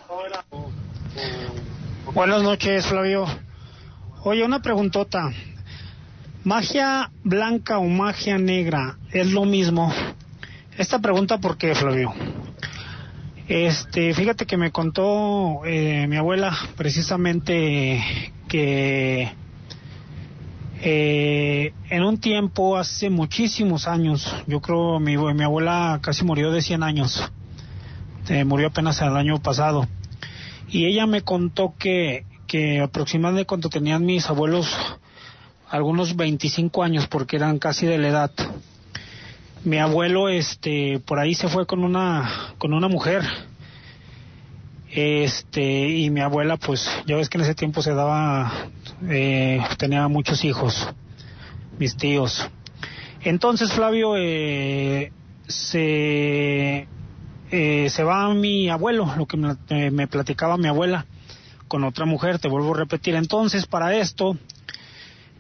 [2.14, 3.26] Buenas noches, Flavio.
[4.24, 5.32] Oye, una preguntota.
[6.44, 9.94] ¿Magia blanca o magia negra es lo mismo?
[10.78, 12.14] Esta pregunta, ¿por qué, Flavio?
[13.54, 18.02] Este, fíjate que me contó eh, mi abuela precisamente
[18.48, 19.30] que
[20.82, 26.62] eh, en un tiempo, hace muchísimos años, yo creo mi, mi abuela casi murió de
[26.62, 27.30] 100 años,
[28.30, 29.86] eh, murió apenas el año pasado,
[30.70, 34.74] y ella me contó que, que aproximadamente cuando tenían mis abuelos
[35.70, 38.32] algunos 25 años, porque eran casi de la edad,
[39.64, 43.24] mi abuelo este por ahí se fue con una con una mujer.
[44.94, 48.52] Este y mi abuela pues ya ves que en ese tiempo se daba
[49.08, 50.88] eh, tenía muchos hijos
[51.80, 52.50] mis tíos.
[53.22, 55.12] Entonces Flavio eh,
[55.48, 56.88] se
[57.52, 61.06] eh, se va mi abuelo lo que me, eh, me platicaba mi abuela
[61.68, 63.16] con otra mujer te vuelvo a repetir.
[63.16, 64.38] Entonces para esto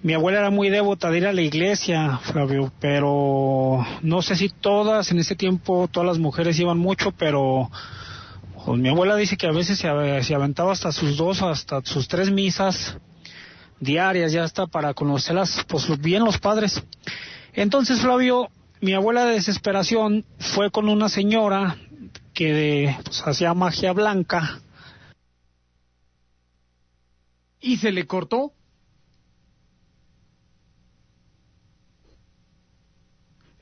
[0.03, 4.49] mi abuela era muy devota de ir a la iglesia, Flavio, pero no sé si
[4.49, 7.69] todas, en ese tiempo todas las mujeres iban mucho, pero
[8.65, 9.87] pues, mi abuela dice que a veces se,
[10.33, 12.97] aventaba hasta sus dos, hasta sus tres misas
[13.79, 16.81] diarias, ya hasta para conocerlas, pues bien los padres.
[17.53, 18.49] Entonces, Flavio,
[18.79, 21.77] mi abuela de desesperación fue con una señora
[22.33, 24.61] que pues, hacía magia blanca.
[27.59, 28.53] ¿Y se le cortó?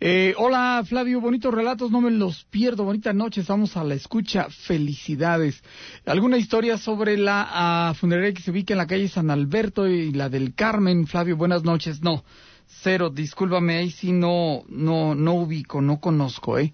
[0.02, 4.48] Eh, hola Flavio, bonitos relatos, no me los pierdo, bonita noche, estamos a la escucha,
[4.50, 5.62] felicidades.
[6.06, 10.14] ¿Alguna historia sobre la uh, funeraria que se ubica en la calle San Alberto y
[10.14, 11.06] la del Carmen?
[11.06, 12.24] Flavio, buenas noches, no,
[12.66, 16.74] cero, discúlpame, ahí sí no, no, no ubico, no conozco, ¿eh?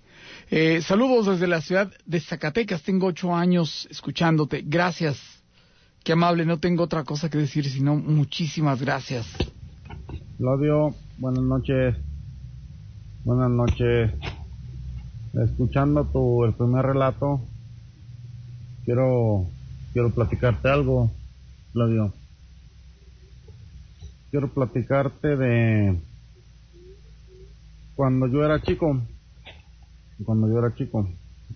[0.52, 5.18] eh saludos desde la ciudad de Zacatecas, tengo ocho años escuchándote, gracias,
[6.04, 9.26] qué amable, no tengo otra cosa que decir, sino muchísimas gracias.
[10.38, 11.96] Flavio, buenas noches.
[13.26, 14.12] Buenas noches.
[15.34, 17.42] Escuchando tu el primer relato,
[18.86, 19.48] quiero
[19.94, 21.10] quiero platicarte algo,
[21.74, 22.14] Flavio.
[24.30, 26.00] Quiero platicarte de
[27.96, 29.02] cuando yo era chico.
[30.24, 31.10] Cuando yo era chico.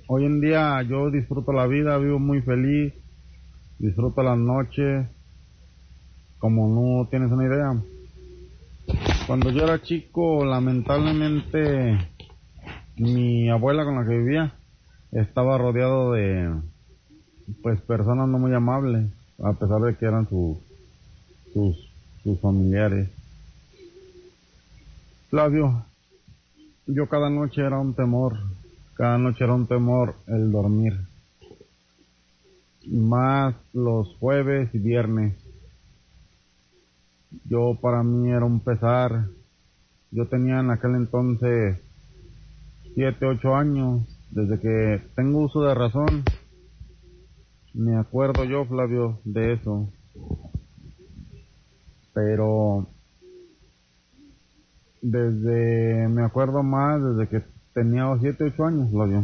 [0.07, 2.95] Hoy en día yo disfruto la vida, vivo muy feliz,
[3.78, 5.05] disfruto las noches,
[6.39, 7.80] como no tienes una idea.
[9.30, 11.99] Cuando yo era chico, lamentablemente,
[12.97, 14.55] mi abuela con la que vivía
[15.11, 16.51] estaba rodeado de,
[17.61, 19.05] pues, personas no muy amables,
[19.43, 20.57] a pesar de que eran sus,
[21.53, 23.07] sus familiares.
[25.30, 25.86] Flavio,
[26.88, 28.36] yo cada noche era un temor,
[28.95, 31.01] cada noche era un temor el dormir.
[32.88, 35.36] Más los jueves y viernes
[37.45, 39.27] yo para mí era un pesar.
[40.11, 41.80] Yo tenía en aquel entonces
[42.95, 44.01] siete, ocho años,
[44.32, 46.23] desde que tengo uso de razón.
[47.73, 49.89] Me acuerdo yo, Flavio, de eso.
[52.13, 52.88] Pero
[55.01, 59.23] desde, me acuerdo más desde que tenía siete, ocho años, Flavio.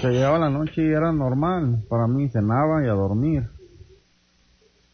[0.00, 1.82] Se llegaba la noche y era normal.
[1.88, 3.48] Para mí cenaba y a dormir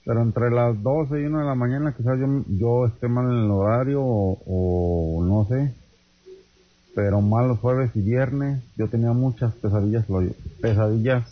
[0.08, 3.44] pero entre las 12 y 1 de la mañana quizás yo, yo esté mal en
[3.44, 5.74] el horario o, no sé,
[6.94, 10.06] pero mal los jueves y viernes yo tenía muchas pesadillas,
[10.62, 11.30] pesadillas,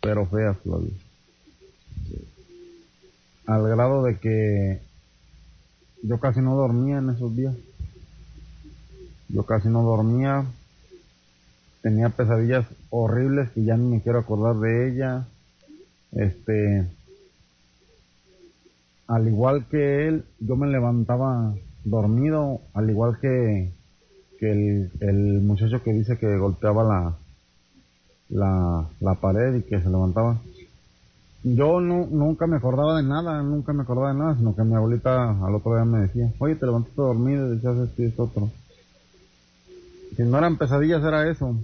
[0.00, 0.56] pero feas.
[3.46, 4.80] Al grado de que
[6.02, 7.54] yo casi no dormía en esos días.
[9.28, 10.44] Yo casi no dormía.
[11.80, 15.28] Tenía pesadillas horribles que ya ni me quiero acordar de ella.
[16.10, 16.88] Este,
[19.08, 21.54] al igual que él, yo me levantaba
[21.84, 23.72] dormido, al igual que,
[24.38, 27.16] que el, el muchacho que dice que golpeaba la,
[28.28, 30.40] la, la pared y que se levantaba.
[31.44, 34.74] Yo no, nunca me acordaba de nada, nunca me acordaba de nada, sino que mi
[34.74, 38.24] abuelita al otro día me decía, oye, te levantaste dormido y decías esto y esto
[38.24, 38.50] otro.
[40.16, 41.54] Si no eran pesadillas, era eso.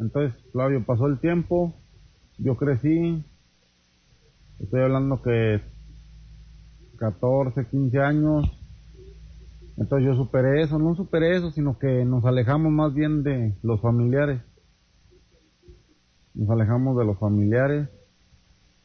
[0.00, 1.72] Entonces, Flavio, pasó el tiempo,
[2.38, 3.22] yo crecí,
[4.58, 5.60] estoy hablando que
[7.02, 8.48] 14, 15 años,
[9.76, 13.80] entonces yo superé eso, no superé eso, sino que nos alejamos más bien de los
[13.80, 14.40] familiares.
[16.32, 17.88] Nos alejamos de los familiares.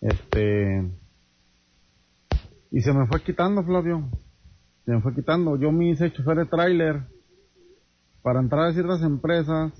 [0.01, 0.89] Este.
[2.71, 4.09] Y se me fue quitando, Flavio.
[4.85, 5.55] Se me fue quitando.
[5.55, 7.03] Yo me hice chofer de tráiler.
[8.23, 9.73] Para entrar a ciertas empresas,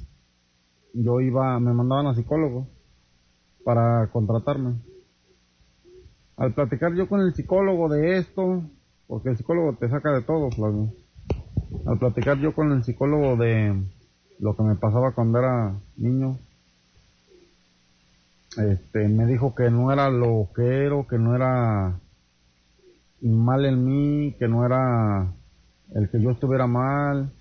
[0.94, 2.68] yo iba, me mandaban a psicólogo
[3.64, 4.76] para contratarme.
[6.38, 8.62] Al platicar yo con el psicólogo de esto,
[9.08, 10.94] porque el psicólogo te saca de todo, Flavio.
[11.88, 13.74] Al platicar yo con el psicólogo de
[14.40, 16.38] lo que me pasaba cuando era niño,
[18.56, 22.00] este, me dijo que no era lo que era, que no era
[23.22, 25.34] mal en mí, que no era
[25.96, 27.32] el que yo estuviera mal.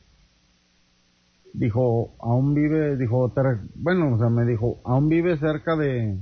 [1.53, 3.31] Dijo, aún vive, dijo,
[3.75, 6.19] bueno, o sea, me dijo, aún vive cerca de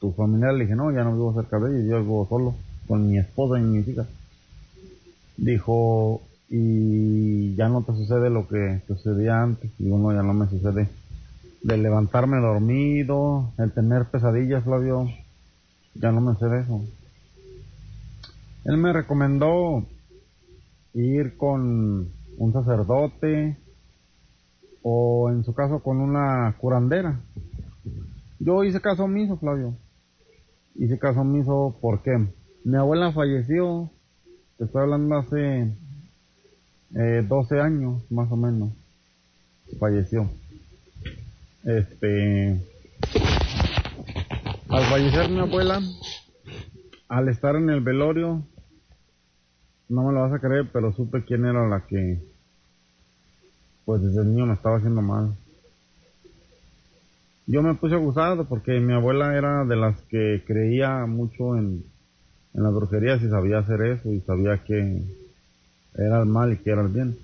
[0.00, 0.54] tu, familiar.
[0.54, 2.54] Le dije, no, ya no vivo cerca de ellos, yo vivo solo,
[2.88, 4.08] con mi esposa y mis hijas.
[5.36, 9.70] Dijo, y ya no te sucede lo que sucedía antes.
[9.78, 10.88] Y uno ya no me sucede
[11.62, 15.08] de levantarme dormido, el tener pesadillas, Flavio,
[15.94, 16.82] ya no me sé de eso.
[18.64, 19.84] Él me recomendó
[20.94, 23.56] ir con un sacerdote
[24.82, 27.20] o en su caso con una curandera.
[28.38, 29.74] Yo hice caso omiso, Flavio.
[30.74, 32.16] Hice caso omiso porque
[32.64, 33.90] mi abuela falleció,
[34.56, 35.72] te estoy hablando hace
[36.94, 38.70] eh, 12 años más o menos,
[39.78, 40.30] falleció.
[41.64, 42.60] Este,
[44.68, 45.80] al fallecer mi abuela,
[47.08, 48.42] al estar en el velorio,
[49.88, 52.22] no me lo vas a creer, pero supe quién era la que,
[53.84, 55.36] pues desde niño me estaba haciendo mal.
[57.50, 61.82] Yo me puse abusado porque mi abuela era de las que creía mucho en,
[62.54, 65.02] en las brujerías y sabía hacer eso y sabía que
[65.96, 67.18] era el mal y que era el bien.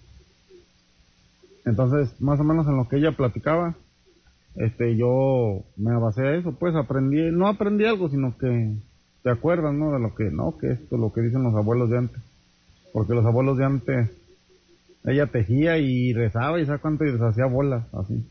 [1.65, 3.77] Entonces, más o menos en lo que ella platicaba,
[4.57, 8.75] este yo me basé a eso, pues aprendí, no aprendí algo, sino que
[9.23, 9.93] te acuerdas, ¿no?
[9.93, 12.23] De lo que, no, que esto, lo que dicen los abuelos de antes.
[12.93, 14.11] Porque los abuelos de antes,
[15.05, 18.27] ella tejía y rezaba y cuánto y deshacía bolas, así.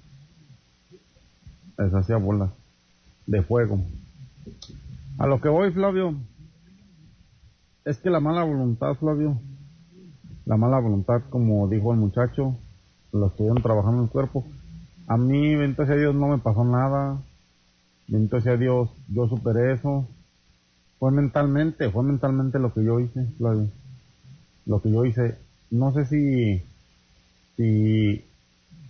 [1.77, 2.51] Deshacía bolas
[3.25, 3.79] de fuego.
[5.17, 6.15] A lo que voy, Flavio,
[7.83, 9.39] es que la mala voluntad, Flavio,
[10.45, 12.55] la mala voluntad, como dijo el muchacho,
[13.11, 14.45] lo estuvieron trabajando en el cuerpo,
[15.07, 17.21] a mí, bendito sea Dios, no me pasó nada.
[18.07, 20.07] Bendito sea Dios, yo superé eso.
[20.97, 23.27] Fue mentalmente, fue mentalmente lo que yo hice,
[24.65, 25.37] Lo que yo hice.
[25.69, 26.63] No sé si,
[27.55, 28.25] si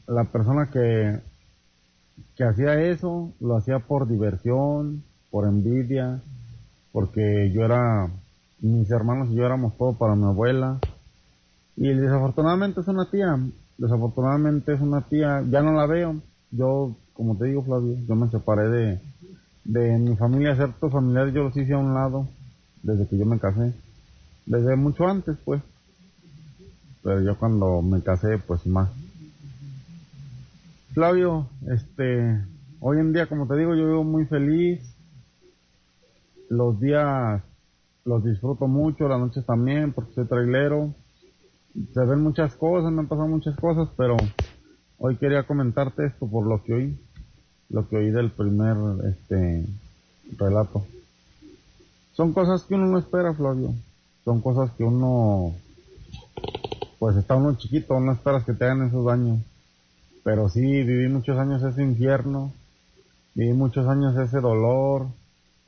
[0.07, 1.19] la persona que,
[2.35, 6.21] que hacía eso lo hacía por diversión, por envidia,
[6.91, 8.09] porque yo era,
[8.59, 10.79] mis hermanos y yo éramos todo para mi abuela.
[11.75, 13.37] Y desafortunadamente es una tía,
[13.77, 16.15] desafortunadamente es una tía, ya no la veo.
[16.51, 19.01] Yo, como te digo, Flavio, yo me separé de,
[19.65, 22.27] de mi familia, ciertos familiares yo los hice a un lado
[22.81, 23.73] desde que yo me casé.
[24.45, 25.61] Desde mucho antes, pues.
[27.03, 28.89] Pero yo cuando me casé, pues más.
[30.95, 32.41] Flavio, este,
[32.79, 34.79] hoy en día, como te digo, yo vivo muy feliz.
[36.49, 37.43] Los días
[38.03, 40.95] los disfruto mucho, las noches también, porque soy trailero
[41.93, 44.15] se ven muchas cosas, me han pasado muchas cosas, pero
[44.97, 46.99] hoy quería comentarte esto por lo que oí,
[47.69, 49.65] lo que oí del primer este
[50.37, 50.85] relato.
[52.13, 53.73] Son cosas que uno no espera, Flavio.
[54.23, 55.53] Son cosas que uno,
[56.97, 59.39] pues está uno chiquito, no esperas que te hagan esos daños.
[60.25, 62.51] Pero sí, viví muchos años ese infierno,
[63.35, 65.05] viví muchos años ese dolor,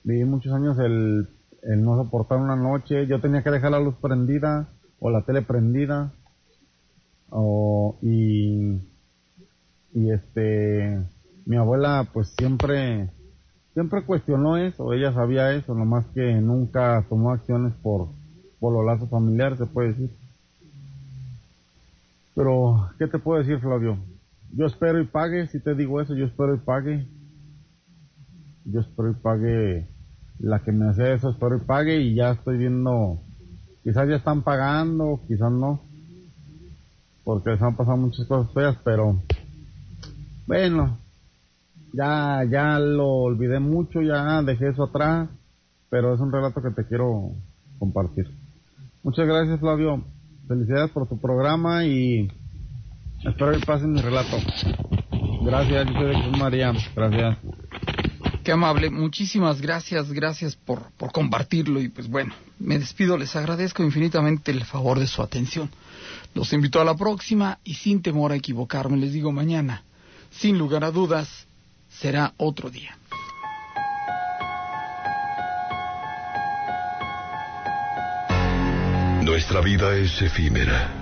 [0.03, 1.29] viví muchos años el,
[1.61, 3.05] el no soportar una noche.
[3.05, 4.67] Yo tenía que dejar la luz prendida
[4.99, 6.11] o la tele prendida
[7.29, 8.81] o y
[9.93, 11.03] y este
[11.45, 13.11] mi abuela pues siempre
[13.75, 14.91] siempre cuestionó eso.
[14.91, 18.07] Ella sabía eso nomás que nunca tomó acciones por
[18.59, 20.09] por los lazos familiares se puede decir.
[22.33, 23.99] Pero qué te puedo decir Flavio
[24.53, 27.07] yo espero y pague si te digo eso yo espero y pague
[28.65, 29.87] yo espero y pague
[30.39, 33.21] la que me hace eso espero y pague y ya estoy viendo
[33.87, 35.79] Quizás ya están pagando, quizás no.
[37.23, 39.21] porque se han pasado muchas cosas feas, pero
[40.45, 40.97] bueno,
[41.93, 45.29] ya, ya lo olvidé mucho, ya dejé eso atrás,
[45.89, 47.31] pero es un relato que te quiero
[47.79, 48.29] compartir.
[49.03, 50.03] Muchas gracias Flavio,
[50.49, 52.29] felicidades por tu programa y
[53.23, 54.37] espero que pasen mi relato.
[55.41, 57.37] Gracias, yo soy de María, gracias.
[58.43, 63.83] Qué amable, muchísimas gracias, gracias por, por compartirlo y pues bueno, me despido, les agradezco
[63.83, 65.69] infinitamente el favor de su atención.
[66.33, 69.83] Los invito a la próxima y sin temor a equivocarme, les digo mañana,
[70.31, 71.45] sin lugar a dudas,
[71.89, 72.97] será otro día.
[79.23, 80.96] Nuestra vida es efímera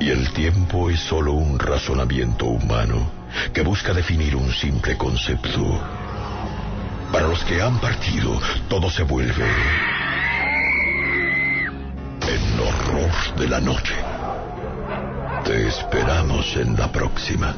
[0.00, 3.10] y el tiempo es solo un razonamiento humano
[3.52, 5.80] que busca definir un simple concepto.
[7.12, 9.46] Para los que han partido, todo se vuelve
[12.28, 13.94] en horror de la noche.
[15.44, 17.54] Te esperamos en la próxima.